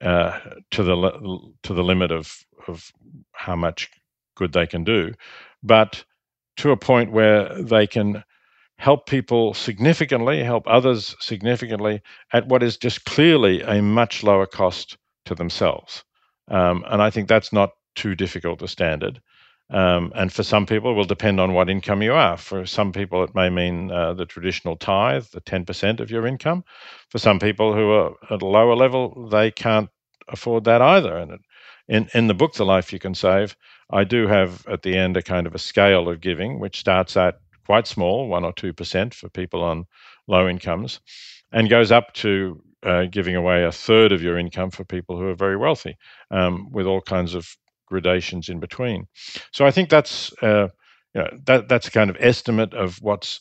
[0.00, 0.38] uh,
[0.72, 2.36] to the to the limit of
[2.68, 2.90] of
[3.32, 3.88] how much
[4.34, 5.12] good they can do,
[5.62, 6.04] but
[6.56, 8.22] to a point where they can
[8.82, 12.02] help people significantly, help others significantly
[12.32, 16.02] at what is just clearly a much lower cost to themselves.
[16.48, 19.20] Um, and I think that's not too difficult a standard.
[19.70, 22.36] Um, and for some people, it will depend on what income you are.
[22.36, 26.64] For some people, it may mean uh, the traditional tithe, the 10% of your income.
[27.08, 29.90] For some people who are at a lower level, they can't
[30.26, 31.16] afford that either.
[31.16, 31.38] And
[31.86, 33.56] in, in the book, The Life You Can Save,
[33.90, 37.16] I do have at the end a kind of a scale of giving, which starts
[37.16, 39.84] at quite small, 1 or 2% for people on
[40.26, 41.00] low incomes,
[41.52, 45.28] and goes up to uh, giving away a third of your income for people who
[45.28, 45.96] are very wealthy,
[46.30, 47.46] um, with all kinds of
[47.86, 49.06] gradations in between.
[49.52, 50.68] So I think that's uh,
[51.14, 53.40] you know, that that's a kind of estimate of what's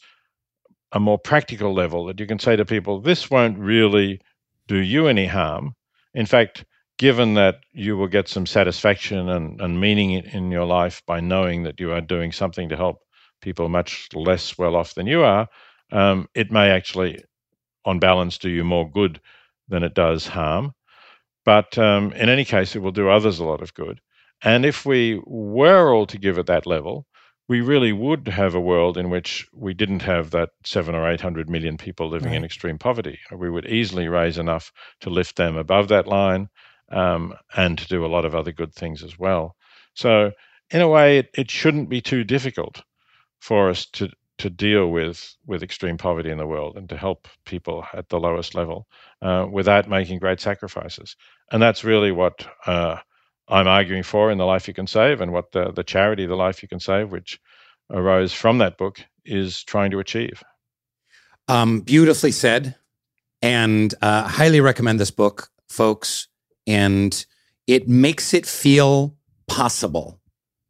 [0.91, 4.19] a more practical level that you can say to people, this won't really
[4.67, 5.73] do you any harm.
[6.13, 6.65] In fact,
[6.97, 11.19] given that you will get some satisfaction and, and meaning in, in your life by
[11.19, 12.97] knowing that you are doing something to help
[13.41, 15.47] people much less well off than you are,
[15.91, 17.23] um, it may actually,
[17.85, 19.19] on balance, do you more good
[19.67, 20.73] than it does harm.
[21.43, 23.99] But um, in any case, it will do others a lot of good.
[24.43, 27.05] And if we were all to give at that level,
[27.47, 31.21] we really would have a world in which we didn't have that seven or eight
[31.21, 33.19] hundred million people living in extreme poverty.
[33.31, 34.71] We would easily raise enough
[35.01, 36.49] to lift them above that line
[36.91, 39.55] um, and to do a lot of other good things as well.
[39.95, 40.31] So,
[40.69, 42.81] in a way, it, it shouldn't be too difficult
[43.41, 47.27] for us to to deal with with extreme poverty in the world and to help
[47.45, 48.87] people at the lowest level
[49.21, 51.15] uh, without making great sacrifices.
[51.51, 52.97] And that's really what uh,
[53.49, 56.35] I'm arguing for in the Life You Can Save, and what the the charity, the
[56.35, 57.39] Life You Can Save, which
[57.89, 60.41] arose from that book, is trying to achieve.
[61.47, 62.75] Um, beautifully said,
[63.41, 66.27] and uh, highly recommend this book, folks.
[66.67, 67.25] And
[67.67, 69.15] it makes it feel
[69.47, 70.20] possible.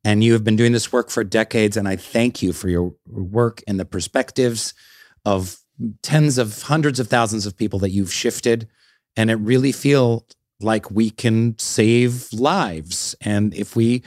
[0.03, 2.93] And you have been doing this work for decades, and I thank you for your
[3.07, 4.73] work and the perspectives
[5.25, 5.57] of
[6.01, 8.67] tens of hundreds of thousands of people that you've shifted.
[9.15, 10.23] And it really feels
[10.59, 13.15] like we can save lives.
[13.21, 14.03] And if we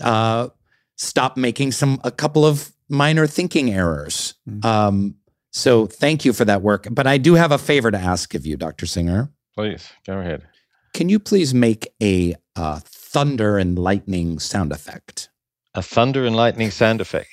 [0.00, 0.48] uh,
[0.96, 4.34] stop making some a couple of minor thinking errors.
[4.62, 5.16] Um,
[5.50, 6.88] so thank you for that work.
[6.90, 8.86] But I do have a favor to ask of you, Dr.
[8.86, 9.30] Singer.
[9.54, 10.46] Please go ahead.
[10.94, 12.80] Can you please make a uh,
[13.12, 15.28] thunder and lightning sound effect
[15.74, 17.30] A thunder and lightning sound effect.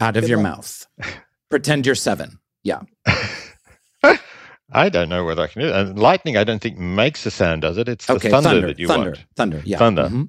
[0.00, 0.86] out of your mouth?
[1.50, 2.38] Pretend you're seven.
[2.62, 2.82] Yeah.
[4.70, 5.74] I don't know whether I can do it.
[5.74, 7.88] And lightning, I don't think makes a sound, does it?
[7.88, 8.28] It's the Okay.
[8.30, 8.66] thunder, thunder.
[8.66, 9.10] that you thunder.
[9.10, 9.24] want.
[9.36, 9.62] Thunder.
[9.64, 9.78] Yeah.
[9.78, 10.08] Thunder.
[10.10, 10.28] Mhm.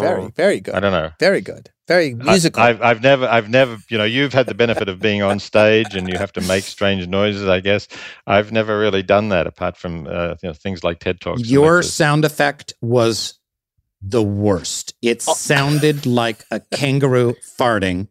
[0.00, 0.74] Very, very good.
[0.74, 1.10] I don't know.
[1.18, 1.70] Very good.
[1.86, 2.62] Very musical.
[2.62, 5.94] I've, I've never, I've never, you know, you've had the benefit of being on stage
[5.94, 7.48] and you have to make strange noises.
[7.48, 7.88] I guess
[8.26, 11.48] I've never really done that apart from uh, you know, things like TED talks.
[11.48, 13.38] Your sound effect was
[14.02, 14.94] the worst.
[15.00, 18.08] It sounded like a kangaroo farting.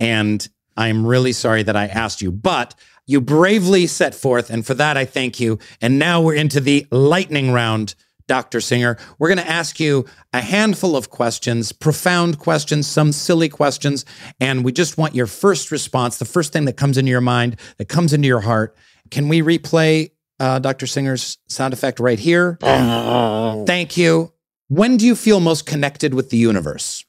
[0.00, 0.46] And
[0.76, 2.74] I'm really sorry that I asked you, but
[3.06, 5.58] You bravely set forth, and for that I thank you.
[5.80, 7.96] And now we're into the lightning round,
[8.28, 8.60] Dr.
[8.60, 8.98] Singer.
[9.18, 14.04] We're going to ask you a handful of questions, profound questions, some silly questions,
[14.40, 17.56] and we just want your first response, the first thing that comes into your mind,
[17.78, 18.76] that comes into your heart.
[19.10, 20.86] Can we replay uh, Dr.
[20.86, 22.58] Singer's sound effect right here?
[23.66, 24.32] Thank you.
[24.68, 27.04] When do you feel most connected with the universe?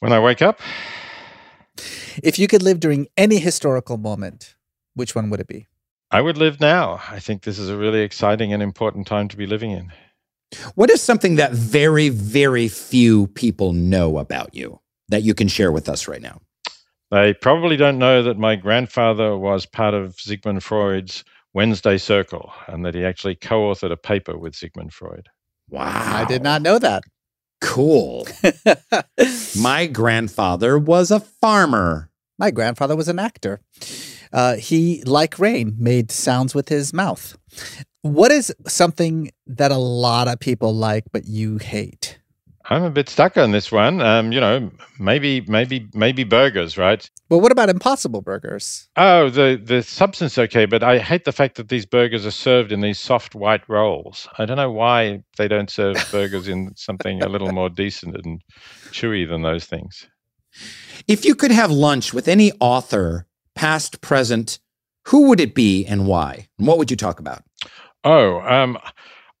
[0.00, 0.58] When I wake up,
[2.22, 4.54] If you could live during any historical moment,
[4.94, 5.66] which one would it be?
[6.10, 7.00] I would live now.
[7.10, 9.92] I think this is a really exciting and important time to be living in.
[10.74, 15.72] What is something that very, very few people know about you that you can share
[15.72, 16.40] with us right now?
[17.10, 21.24] They probably don't know that my grandfather was part of Sigmund Freud's
[21.54, 25.28] Wednesday Circle and that he actually co authored a paper with Sigmund Freud.
[25.70, 25.90] Wow.
[25.90, 27.04] I did not know that.
[27.60, 28.26] Cool.
[29.58, 32.10] My grandfather was a farmer.
[32.38, 33.60] My grandfather was an actor.
[34.32, 37.36] Uh, he, like Rainn, made sounds with his mouth.
[38.02, 42.18] What is something that a lot of people like but you hate?
[42.68, 44.00] I'm a bit stuck on this one.
[44.00, 47.08] Um, you know, maybe, maybe, maybe burgers, right?
[47.28, 48.88] But what about Impossible Burgers?
[48.96, 52.72] Oh, the the substance okay, but I hate the fact that these burgers are served
[52.72, 54.28] in these soft white rolls.
[54.38, 58.40] I don't know why they don't serve burgers in something a little more decent and
[58.90, 60.06] chewy than those things.
[61.06, 64.58] If you could have lunch with any author, past, present,
[65.06, 66.48] who would it be and why?
[66.58, 67.44] And what would you talk about?
[68.02, 68.78] Oh, um,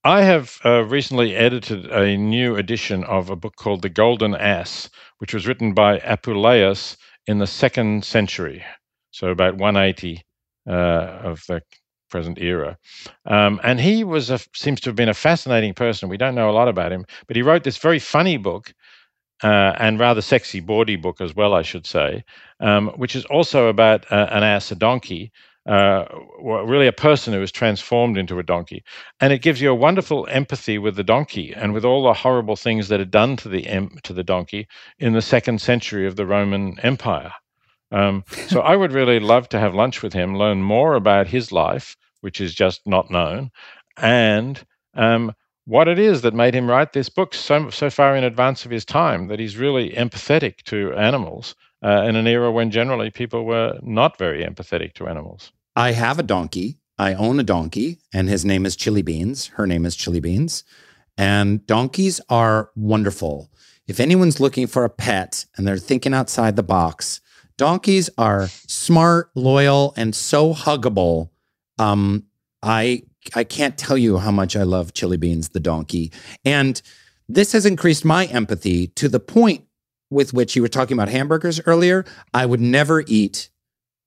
[0.06, 4.88] I have uh, recently edited a new edition of a book called The Golden Ass,
[5.18, 6.96] which was written by Apuleius
[7.26, 8.64] in the second century,
[9.10, 10.22] so about 180
[10.68, 11.60] uh, of the
[12.08, 12.78] present era.
[13.24, 16.08] Um, and he was a, seems to have been a fascinating person.
[16.08, 18.72] We don't know a lot about him, but he wrote this very funny book
[19.42, 22.22] uh, and rather sexy, bawdy book as well, I should say,
[22.60, 25.32] um, which is also about uh, an ass, a donkey,
[25.66, 26.04] uh,
[26.40, 28.84] really a person who is transformed into a donkey.
[29.20, 32.56] And it gives you a wonderful empathy with the donkey and with all the horrible
[32.56, 36.16] things that are done to the em- to the donkey in the second century of
[36.16, 37.32] the Roman Empire.
[37.90, 41.52] Um, so I would really love to have lunch with him, learn more about his
[41.52, 43.50] life, which is just not known,
[43.96, 44.64] and
[44.94, 45.32] um,
[45.66, 48.70] what it is that made him write this book so so far in advance of
[48.70, 51.54] his time that he's really empathetic to animals
[51.84, 55.52] uh, in an era when generally people were not very empathetic to animals.
[55.76, 56.78] I have a donkey.
[56.98, 59.48] I own a donkey, and his name is Chili Beans.
[59.48, 60.64] Her name is Chili Beans.
[61.18, 63.50] And donkeys are wonderful.
[63.86, 67.20] If anyone's looking for a pet and they're thinking outside the box,
[67.58, 71.28] donkeys are smart, loyal, and so huggable.
[71.78, 72.24] Um,
[72.62, 73.02] I
[73.34, 76.10] I can't tell you how much I love Chili Beans the donkey.
[76.44, 76.80] And
[77.28, 79.64] this has increased my empathy to the point
[80.10, 82.04] with which you were talking about hamburgers earlier.
[82.32, 83.50] I would never eat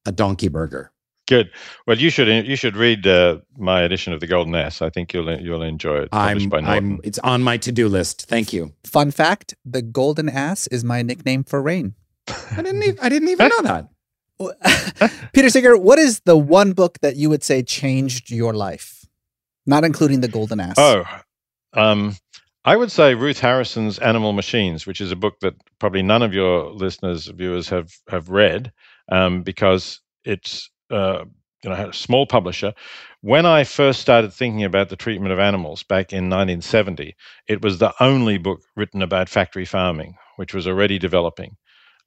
[0.05, 0.91] a donkey burger.
[1.30, 1.51] Good.
[1.86, 4.82] Well, you should you should read uh, my edition of the Golden Ass.
[4.82, 6.09] I think you'll you'll enjoy it.
[6.09, 6.93] Published I'm, by Norton.
[6.93, 8.25] I'm, it's on my to-do list.
[8.25, 8.73] Thank you.
[8.84, 11.93] Fun fact the Golden Ass is my nickname for Rainn.
[12.57, 13.86] I didn't even, I didn't even know
[14.39, 15.21] that.
[15.34, 19.05] Peter Singer, what is the one book that you would say changed your life?
[19.67, 20.75] Not including the Golden Ass.
[20.80, 21.05] Oh,
[21.73, 22.15] um,
[22.65, 26.34] I would say Ruth Harrison's Animal Machines, which is a book that probably none of
[26.34, 28.71] your listeners, viewers have have read,
[29.11, 31.25] um, because it's uh,
[31.63, 32.73] you know had a small publisher.
[33.21, 37.15] When I first started thinking about the treatment of animals back in 1970,
[37.47, 41.57] it was the only book written about factory farming, which was already developing,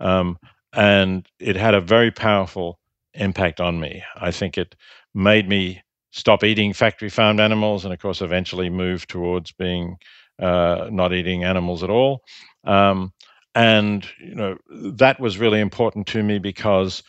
[0.00, 0.38] um,
[0.72, 2.78] and it had a very powerful
[3.14, 4.02] impact on me.
[4.16, 4.74] I think it
[5.14, 9.96] made me stop eating factory farmed animals, and of course, eventually move towards being
[10.40, 12.22] uh, not eating animals at all.
[12.64, 13.12] Um,
[13.54, 14.56] and you know
[14.94, 17.02] that was really important to me because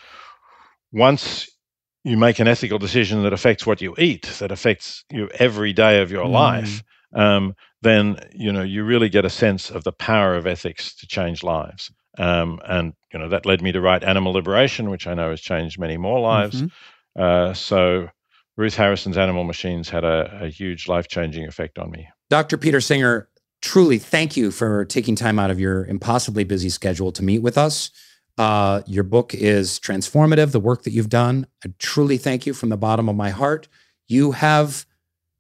[0.92, 1.50] once
[2.04, 6.02] you make an ethical decision that affects what you eat, that affects you every day
[6.02, 6.32] of your Mm.
[6.32, 6.84] life,
[7.16, 11.08] um, then you know you really get a sense of the power of ethics to
[11.08, 11.92] change lives.
[12.18, 15.42] Um, and you know that led me to write Animal Liberation, which I know has
[15.42, 16.62] changed many more lives.
[16.64, 16.72] Mhm.
[17.18, 18.10] Uh, so
[18.58, 22.08] Ruth Harrison's Animal Machines had a, a huge life changing effect on me.
[22.30, 22.58] Dr.
[22.58, 23.30] Peter Singer,
[23.62, 27.58] truly thank you for taking time out of your impossibly busy schedule to meet with
[27.58, 27.90] us.
[28.38, 31.46] Uh, your book is transformative, the work that you've done.
[31.64, 33.68] I truly thank you from the bottom of my heart.
[34.08, 34.86] You have,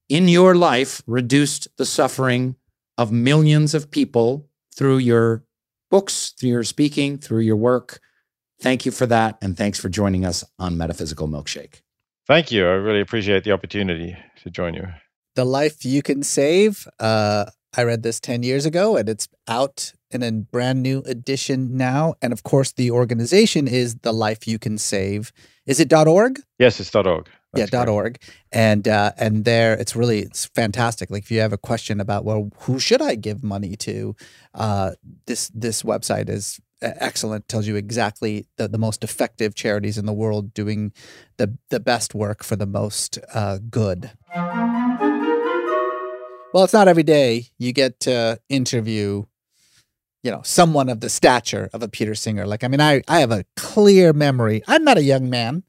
[0.09, 2.55] in your life, reduced the suffering
[2.97, 5.43] of millions of people through your
[5.89, 7.99] books, through your speaking, through your work.
[8.61, 9.37] Thank you for that.
[9.41, 11.81] And thanks for joining us on Metaphysical Milkshake.
[12.27, 12.65] Thank you.
[12.65, 14.87] I really appreciate the opportunity to join you.
[15.35, 16.87] The life you can save.
[16.99, 17.45] Uh,
[17.75, 22.15] I read this 10 years ago and it's out in a brand new edition now.
[22.21, 25.31] And of course, the organization is The Life You Can Save.
[25.65, 26.39] Is it .org?
[26.59, 27.29] Yes, it's .org.
[27.55, 28.19] yeah, That's .org.
[28.51, 31.09] And uh, and there it's really it's fantastic.
[31.09, 34.15] Like if you have a question about well, who should I give money to?
[34.53, 34.91] Uh,
[35.25, 37.47] this this website is excellent.
[37.47, 40.91] Tells you exactly the, the most effective charities in the world doing
[41.37, 44.11] the the best work for the most uh, good.
[46.53, 49.23] Well, it's not every day you get to interview,
[50.21, 52.45] you know, someone of the stature of a Peter Singer.
[52.45, 54.61] Like, I mean, I, I have a clear memory.
[54.67, 55.63] I'm not a young man.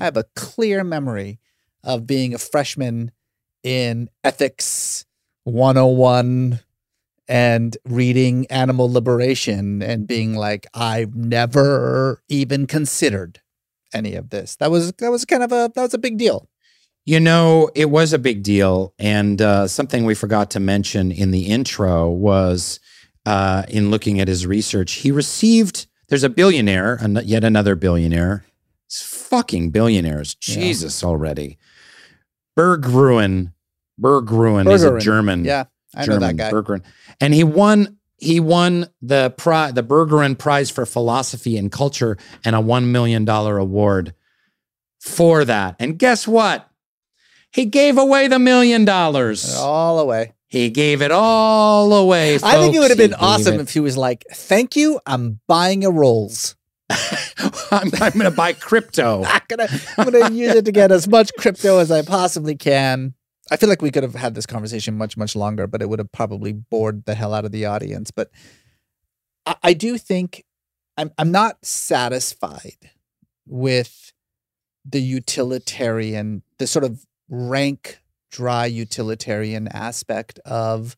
[0.00, 1.38] I have a clear memory
[1.84, 3.12] of being a freshman
[3.62, 5.06] in ethics
[5.44, 6.60] 101
[7.28, 13.40] and reading animal liberation and being like, I've never even considered
[13.94, 14.56] any of this.
[14.56, 16.48] That was that was kind of a that was a big deal.
[17.08, 18.92] You know, it was a big deal.
[18.98, 22.80] And uh, something we forgot to mention in the intro was
[23.24, 28.44] uh, in looking at his research, he received, there's a billionaire, an- yet another billionaire.
[28.84, 30.36] It's fucking billionaires.
[30.46, 30.56] Yeah.
[30.56, 31.56] Jesus already.
[32.58, 33.54] Berggruen.
[33.98, 35.46] Berggruen is a German.
[35.46, 36.50] Yeah, I know that guy.
[36.52, 36.84] Berggruen.
[37.22, 42.54] And he won he won the pri- the Berggruen Prize for Philosophy and Culture and
[42.54, 44.12] a 1 million dollar award
[45.00, 45.76] for that.
[45.78, 46.68] And guess what?
[47.52, 49.54] He gave away the million dollars.
[49.56, 50.34] All away.
[50.46, 52.36] He gave it all away.
[52.36, 55.40] I think it would have been He awesome if he was like, "Thank you, I'm
[55.46, 56.56] buying a Rolls.
[56.90, 59.24] I'm, I'm going to buy crypto.
[59.26, 59.68] I'm gonna,
[59.98, 63.14] I'm gonna use it to get as much crypto as I possibly can."
[63.50, 65.98] I feel like we could have had this conversation much, much longer, but it would
[65.98, 68.10] have probably bored the hell out of the audience.
[68.10, 68.30] But
[69.46, 70.44] I, I do think
[70.96, 72.90] I'm, I'm not satisfied
[73.46, 74.12] with
[74.84, 78.00] the utilitarian, the sort of rank,
[78.30, 80.96] dry utilitarian aspect of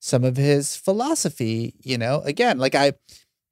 [0.00, 1.74] some of his philosophy.
[1.80, 2.92] You know, again, like I,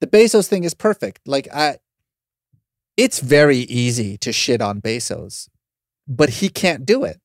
[0.01, 1.27] the Bezos thing is perfect.
[1.27, 1.77] Like I,
[2.97, 5.49] it's very easy to shit on Bezos,
[6.07, 7.19] but he can't do it.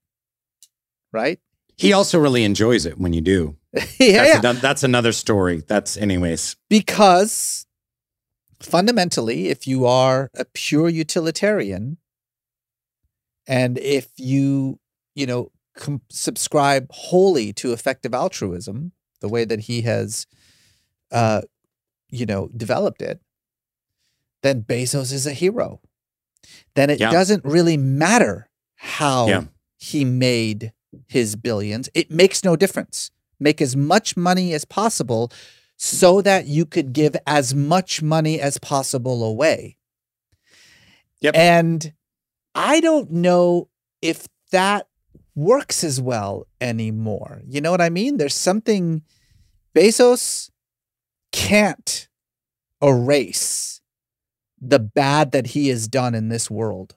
[1.13, 1.41] Right?
[1.77, 3.57] He also really enjoys it when you do.
[3.99, 4.53] yeah, That's, yeah.
[4.55, 5.63] that's another story.
[5.67, 6.57] That's, anyways.
[6.69, 7.67] because
[8.61, 11.99] fundamentally, if you are a pure utilitarian,
[13.49, 14.79] and if you,
[15.17, 20.27] you know, com- subscribe wholly to effective altruism, the way that he has,
[21.11, 21.41] uh,
[22.11, 23.21] you know, developed it,
[24.43, 25.81] then Bezos is a hero.
[26.75, 27.11] Then it Yeah.
[27.11, 29.45] doesn't really matter how Yeah.
[29.79, 30.73] he made
[31.09, 31.89] his billions.
[31.95, 33.11] It makes no difference.
[33.41, 35.33] Make as much money as possible
[35.77, 39.77] so that you could give as much money as possible away.
[41.21, 41.35] Yep.
[41.37, 41.93] And
[42.55, 43.69] I don't know
[44.03, 44.89] if that
[45.35, 47.43] works as well anymore.
[47.47, 48.17] You know what I mean?
[48.17, 49.03] There's something
[49.75, 50.51] Bezos
[51.33, 52.09] can't
[52.83, 53.81] erase
[54.61, 56.97] the bad that he has done in this world,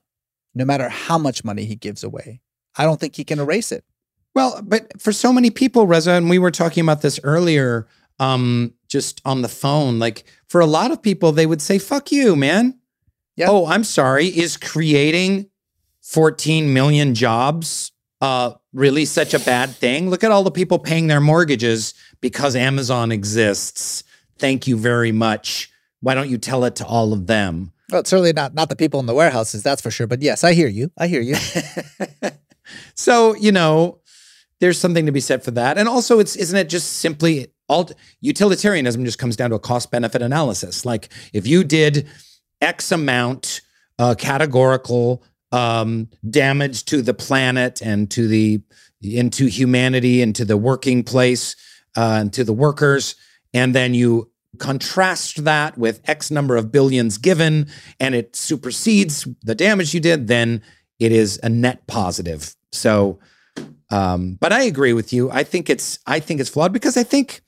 [0.55, 2.41] no matter how much money he gives away.
[2.75, 3.83] I don't think he can erase it.
[4.33, 7.87] Well, but for so many people, Reza, and we were talking about this earlier,
[8.19, 9.99] um, just on the phone.
[9.99, 12.79] Like for a lot of people, they would say, "Fuck you, man."
[13.41, 13.49] Yeah.
[13.49, 14.27] Oh, I'm sorry.
[14.27, 15.49] Is creating
[16.01, 20.11] 14 million jobs uh, really such a bad thing?
[20.11, 24.03] Look at all the people paying their mortgages because Amazon exists.
[24.37, 25.71] Thank you very much.
[26.01, 27.71] Why don't you tell it to all of them?
[27.91, 30.05] Well, certainly not not the people in the warehouses, that's for sure.
[30.05, 30.91] But yes, I hear you.
[30.97, 31.35] I hear you.
[32.95, 33.99] So, you know,
[34.59, 35.77] there's something to be said for that.
[35.77, 37.89] And also it's isn't it just simply all
[38.21, 40.85] utilitarianism just comes down to a cost benefit analysis.
[40.85, 42.07] Like if you did
[42.61, 43.61] X amount
[43.99, 48.61] uh, categorical um, damage to the planet and to the
[49.01, 51.55] into humanity and to the working place
[51.97, 53.15] uh, and to the workers,
[53.53, 57.67] and then you contrast that with X number of billions given,
[57.99, 60.61] and it supersedes the damage you did, then
[60.99, 62.55] it is a net positive.
[62.71, 63.19] So,
[63.89, 65.31] um, but I agree with you.
[65.31, 67.41] I think it's I think it's flawed because I think,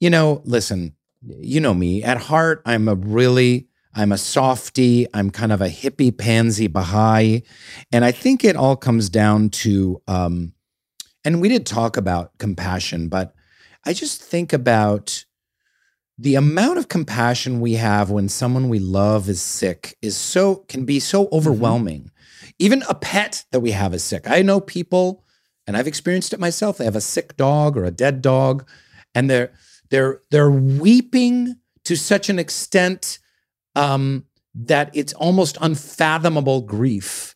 [0.00, 0.94] you know, listen,
[1.26, 2.02] you know me.
[2.02, 5.06] At heart, I'm a really I'm a softy.
[5.12, 7.42] I'm kind of a hippie pansy Baha'i,
[7.90, 10.00] and I think it all comes down to.
[10.06, 10.52] Um,
[11.24, 13.34] and we did talk about compassion, but
[13.84, 15.24] I just think about
[16.18, 20.84] the amount of compassion we have when someone we love is sick is so can
[20.84, 22.10] be so overwhelming.
[22.58, 24.28] Even a pet that we have is sick.
[24.28, 25.24] I know people,
[25.66, 26.78] and I've experienced it myself.
[26.78, 28.68] They have a sick dog or a dead dog,
[29.14, 29.52] and they're
[29.90, 33.18] they're they're weeping to such an extent
[33.74, 37.34] um, that it's almost unfathomable grief.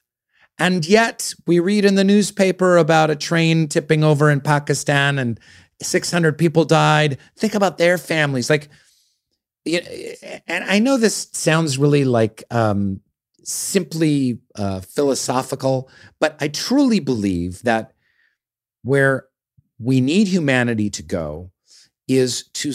[0.58, 5.38] And yet, we read in the newspaper about a train tipping over in Pakistan and
[5.82, 7.18] 600 people died.
[7.36, 8.48] Think about their families.
[8.48, 8.68] Like,
[9.66, 13.00] and I know this sounds really like um,
[13.42, 15.90] simply uh, philosophical,
[16.20, 17.92] but I truly believe that
[18.82, 19.26] where
[19.78, 21.50] we need humanity to go
[22.08, 22.72] is to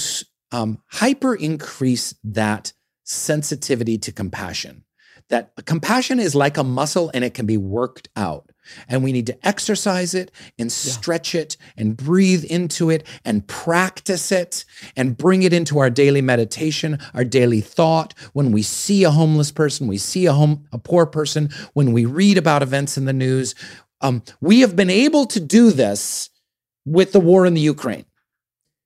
[0.51, 4.83] um, hyper increase that sensitivity to compassion.
[5.29, 8.51] That compassion is like a muscle and it can be worked out.
[8.87, 14.31] And we need to exercise it and stretch it and breathe into it and practice
[14.31, 14.65] it
[14.95, 18.13] and bring it into our daily meditation, our daily thought.
[18.33, 22.05] When we see a homeless person, we see a home a poor person, when we
[22.05, 23.55] read about events in the news,
[24.01, 26.29] um, we have been able to do this
[26.85, 28.05] with the war in the Ukraine.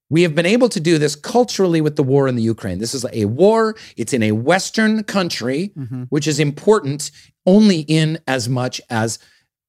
[0.09, 2.79] We have been able to do this culturally with the war in the Ukraine.
[2.79, 3.75] This is a war.
[3.97, 6.03] It's in a Western country, mm-hmm.
[6.09, 7.11] which is important
[7.45, 9.19] only in as much as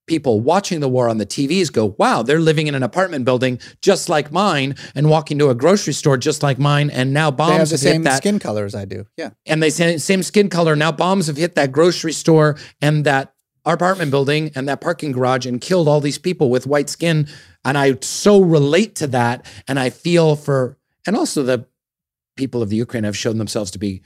[0.07, 3.59] people watching the war on the TVs go, wow, they're living in an apartment building
[3.83, 6.91] just like mine and walking to a grocery store just like mine.
[6.91, 9.07] And now bombs they have the have same hit that skin color as I do.
[9.17, 9.31] Yeah.
[9.47, 10.77] and they say same skin color.
[10.77, 13.35] Now bombs have hit that grocery store and that
[13.65, 17.27] apartment building and that parking garage and killed all these people with white skin.
[17.67, 19.45] And I so relate to that.
[19.69, 21.67] And I feel for, and also the
[22.37, 24.03] people of the Ukraine have shown themselves to be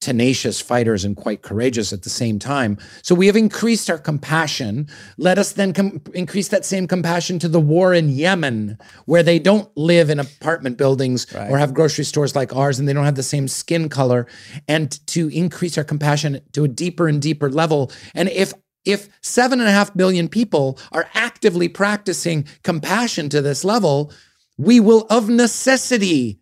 [0.00, 2.76] tenacious fighters and quite courageous at the same time.
[3.00, 4.88] So we have increased our compassion.
[5.16, 8.76] Let us then com- increase that same compassion to the war in Yemen,
[9.06, 12.92] where they don't live in apartment buildings or have grocery stores like ours and they
[12.92, 14.26] don't have the same skin color,
[14.68, 17.90] and to increase our compassion to a deeper and deeper level.
[18.14, 18.52] And if
[18.84, 24.12] if seven and a half billion people are actively practicing compassion to this level,
[24.56, 26.38] we will of necessity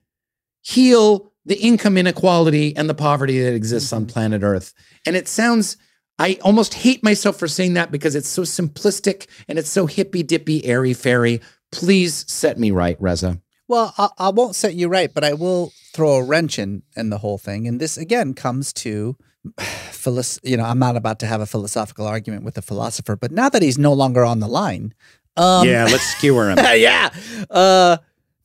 [0.62, 4.12] heal the income inequality and the poverty that exists on mm-hmm.
[4.12, 4.74] planet Earth.
[5.06, 5.76] And it sounds,
[6.18, 10.22] I almost hate myself for saying that because it's so simplistic and it's so hippy
[10.22, 11.40] dippy, airy fairy.
[11.72, 13.40] Please set me right, Reza.
[13.66, 17.10] Well, I, I won't set you right, but I will throw a wrench in in
[17.10, 17.66] the whole thing.
[17.66, 19.16] And this again comes to,
[20.42, 23.48] you know, I'm not about to have a philosophical argument with a philosopher, but now
[23.48, 24.94] that he's no longer on the line,
[25.36, 26.58] um, yeah, let's skewer him.
[26.74, 27.10] yeah,
[27.50, 27.96] uh,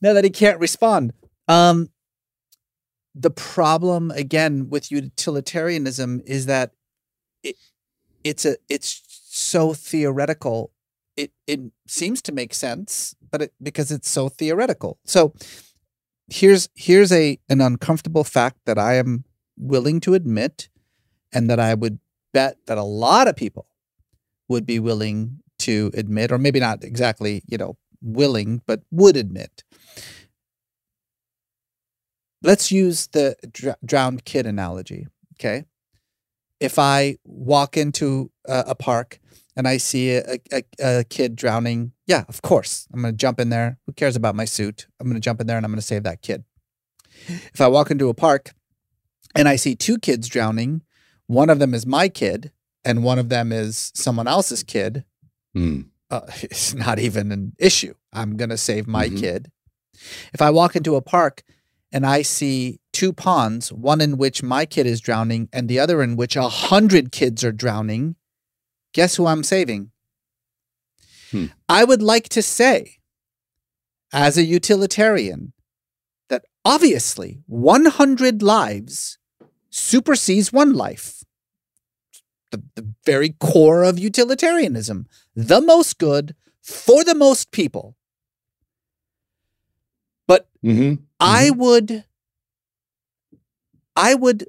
[0.02, 1.14] now that he can't respond,
[1.48, 1.90] um,
[3.14, 6.72] the problem again with utilitarianism is that
[7.44, 7.56] it
[8.24, 10.72] it's a it's so theoretical.
[11.16, 15.00] It it seems to make sense, but it because it's so theoretical.
[15.04, 15.34] So
[16.30, 19.26] here's here's a an uncomfortable fact that I am
[19.58, 20.70] willing to admit,
[21.34, 22.00] and that I would
[22.34, 23.68] bet that a lot of people
[24.48, 29.64] would be willing to admit, or maybe not exactly, you know, willing, but would admit.
[32.44, 35.08] Let's use the dr- drowned kid analogy.
[35.36, 35.66] Okay.
[36.60, 39.20] If I walk into a, a park
[39.56, 43.40] and I see a, a, a kid drowning, yeah, of course, I'm going to jump
[43.40, 43.80] in there.
[43.86, 44.88] Who cares about my suit?
[45.00, 46.44] I'm going to jump in there and I'm going to save that kid.
[47.28, 48.54] If I walk into a park
[49.36, 50.82] and I see two kids drowning,
[51.28, 52.52] one of them is my kid
[52.84, 55.04] and one of them is someone else's kid,
[55.54, 55.82] Hmm.
[56.10, 57.94] uh, it's not even an issue.
[58.14, 59.20] I'm going to save my Mhm.
[59.20, 59.52] kid.
[60.34, 61.44] If I walk into a park
[61.92, 66.02] and I see two ponds, one in which my kid is drowning and the other
[66.04, 68.16] in which a hundred kids are drowning,
[68.94, 69.92] guess who I'm saving?
[71.32, 71.48] Hmm.
[71.68, 73.00] I would like to say,
[74.14, 75.54] as a utilitarian,
[76.30, 79.18] that obviously 100 lives
[79.78, 81.24] supersedes one life.
[82.52, 85.08] The, the very core of utilitarianism.
[85.36, 87.96] The most good for the most people.
[90.28, 91.04] But Mm-hmm.
[91.20, 92.04] I would
[93.96, 94.48] I would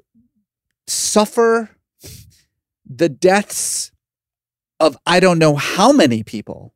[0.87, 1.69] suffer
[2.85, 3.91] the deaths
[4.79, 6.73] of I don't know how many people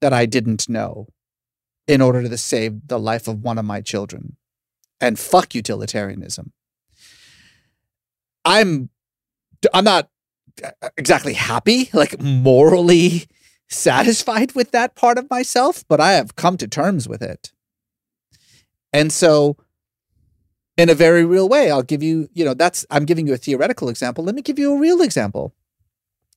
[0.00, 1.06] that I didn't know
[1.86, 4.36] in order to save the life of one of my children.
[5.00, 6.52] And fuck utilitarianism.
[8.44, 8.90] I'm
[9.72, 10.10] I'm not
[10.62, 13.26] uh, exactly happy, like morally
[13.68, 17.52] satisfied with that part of myself, but I have come to terms with it.
[18.92, 19.56] And so,
[20.76, 23.38] in a very real way, I'll give you, you know, that's, I'm giving you a
[23.38, 24.24] theoretical example.
[24.24, 25.54] Let me give you a real example.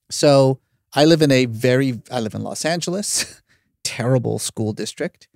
[0.09, 0.59] So,
[0.93, 3.41] I live in a very, I live in Los Angeles,
[3.83, 5.27] terrible school district.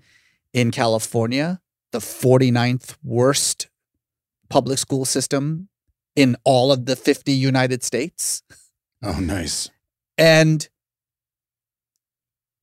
[0.53, 3.67] In California, the 49th worst
[4.49, 5.67] public school system
[6.15, 8.43] in all of the 50 United States.
[9.03, 9.69] Oh, nice.
[10.17, 10.67] And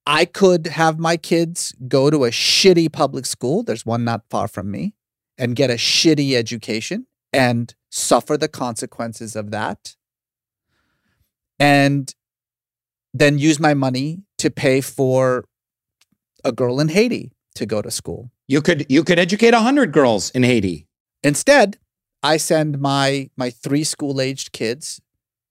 [0.06, 3.62] I could have my kids go to a shitty public school.
[3.62, 4.94] There's one not far from me
[5.38, 9.96] and get a shitty education and suffer the consequences of that.
[11.58, 12.14] And
[13.12, 15.46] then use my money to pay for
[16.44, 20.30] a girl in Haiti to go to school You could you could educate hundred girls
[20.30, 20.86] in Haiti.
[21.22, 21.78] Instead,
[22.22, 25.00] I send my my three school aged kids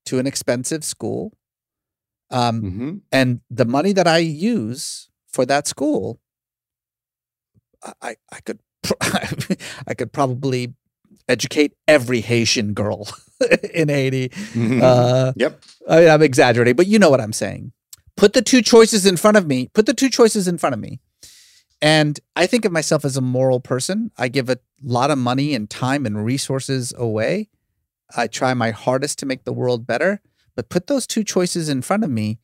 [0.06, 1.32] to an expensive school.
[2.30, 2.90] Um, Mm-hmm.
[3.12, 6.18] and the money that I use for that school,
[8.02, 8.58] I- I could
[9.86, 10.74] I could probably
[11.28, 13.08] educate every Haitian girl
[13.74, 14.28] in Haiti.
[14.54, 14.80] Mhm.
[14.82, 15.62] Uh, yep.
[15.88, 17.72] I, I'm exaggerating, but you know what I'm saying.
[18.16, 19.68] Put the two choices in front of me.
[19.74, 21.00] Put the two choices in front of me.
[21.82, 24.10] And I think of myself as a moral person.
[24.16, 27.48] I give a lot of money and time and resources away.
[28.16, 30.20] I try my hardest to make the world better,
[30.54, 32.38] but put those two choices in front of me,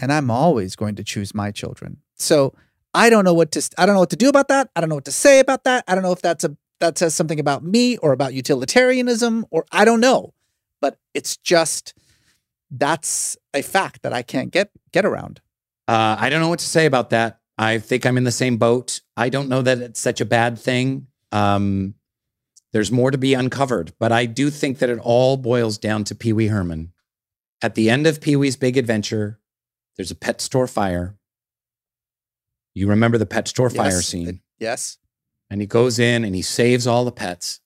[0.00, 1.98] and I'm always going to choose my children.
[2.14, 2.54] So
[2.94, 4.70] I don't know what to I don't know what to do about that.
[4.74, 5.84] I don't know what to say about that.
[5.88, 9.66] I don't know if that's a that says something about me or about utilitarianism or
[9.72, 10.34] I don't know.
[10.80, 11.94] But it's just
[12.70, 15.40] that's a fact that I can't get get around.
[15.86, 17.40] Uh, I don't know what to say about that.
[17.56, 19.00] I think I'm in the same boat.
[19.16, 21.08] I don't know that it's such a bad thing.
[21.32, 21.94] Um,
[22.72, 26.14] there's more to be uncovered, but I do think that it all boils down to
[26.14, 26.92] Pee Wee Herman.
[27.62, 29.40] At the end of Pee Wee's big adventure,
[29.96, 31.16] there's a pet store fire.
[32.74, 34.40] You remember the pet store fire Yes, scene?
[34.58, 34.98] Yes.
[35.50, 37.60] And he goes in and he saves all the pets.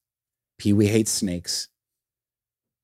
[0.58, 1.68] Pee Wee hates snakes.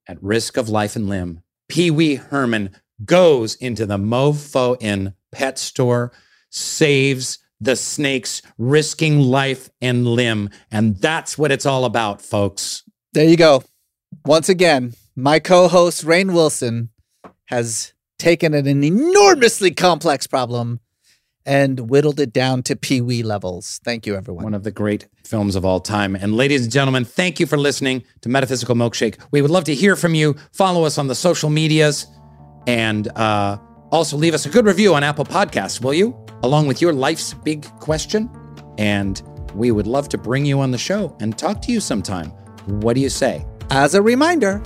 [0.07, 2.75] At risk of life and limb, Pee Wee Herman
[3.05, 6.13] goes into the Mofo Inn pet store,
[6.51, 10.51] saves the snakes, risking life and limb.
[10.71, 12.85] And that's what it's all about, folks.
[13.13, 13.63] There you go.
[14.25, 16.91] Once again, my co-host Rainn Wilson
[17.47, 20.81] has taken an enormously complex problem
[21.47, 23.81] and whittled it down to pee-wee levels.
[23.83, 24.45] Thank you, everyone.
[24.45, 26.15] One of the great films of all time.
[26.15, 29.19] And ladies and gentlemen, thank you for listening to Metaphysical Milkshake.
[29.31, 30.37] We would love to hear from you.
[30.53, 32.07] Follow us on the social medias
[32.67, 33.57] and uh,
[33.91, 36.17] also leave us a good review on Apple Podcasts, will you?
[36.43, 38.31] Along with your life's big question.
[38.79, 39.23] And
[39.55, 42.31] we would love to bring you on the show and talk to you sometime.
[42.67, 43.45] What do you say?
[43.71, 44.63] As a reminder,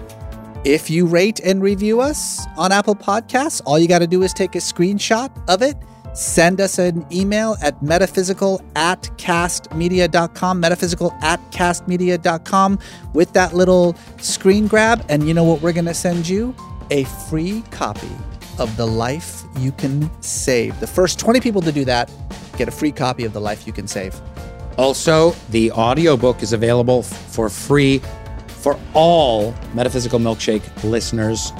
[0.65, 4.32] if you rate and review us on Apple Podcasts, all you got to do is
[4.32, 5.77] take a screenshot of it,
[6.15, 12.78] send us an email at metaphysical at kastmedia.com, metaphysical at kastmedia.com
[13.15, 15.05] with that little screen grab.
[15.09, 16.55] And you know what we're going to send you?
[16.90, 18.11] A free copy
[18.62, 20.78] of The Life You Can Save.
[20.78, 22.10] The first 20 people to do that
[22.56, 24.18] get a free copy of The Life You Can Save.
[24.78, 28.01] Also, the audiobook is available f- for free
[28.47, 31.52] for all Metaphysical Milkshake listeners.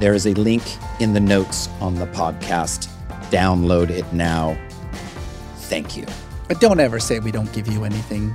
[0.00, 0.62] There is a link
[1.00, 2.88] in the notes on the podcast.
[3.30, 4.54] Download it now.
[5.56, 6.04] Thank you.
[6.46, 8.34] But don't ever say we don't give you anything.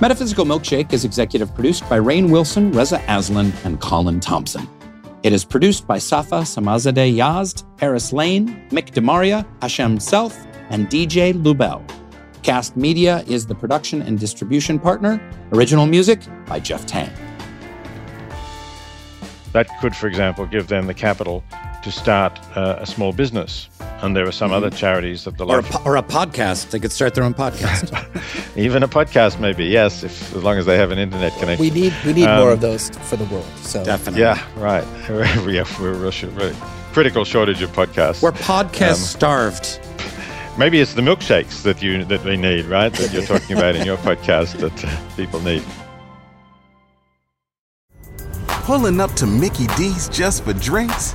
[0.00, 4.66] Metaphysical Milkshake is executive produced by Rainn Wilson, Reza Aslan, and Colin Thompson.
[5.26, 11.34] It is produced by Safa Samazadeh Yazd, Paris Lane, Mick DeMaria, Hashem Self, and DJ
[11.34, 11.82] Lubel.
[12.44, 15.20] Kast Media is the production and distribution partner.
[15.50, 17.10] Original music by Jeff Tang.
[19.50, 21.42] That could, for example, give them the capital
[21.86, 23.68] to start uh, a small business.
[24.02, 26.70] And there are some other charities that the Or a, po- or a podcast.
[26.70, 27.94] They could start their own podcast.
[28.56, 31.64] even a podcast, maybe yes, if as long as they have an internet connection.
[31.64, 33.46] We need we need Um, more of those for the world.
[33.62, 34.22] So Definitely.
[34.22, 34.84] Yeah, right.
[35.48, 36.56] yeah, we're a real
[36.92, 38.20] critical shortage of podcasts.
[38.20, 39.78] We're podcast Um, starved.
[40.58, 42.92] Maybe it's the milkshakes that you that we need, right?
[42.94, 45.62] That you're talking about in your podcast that uh, people need.
[48.66, 51.14] Pulling up to Mickey D's just for drinks?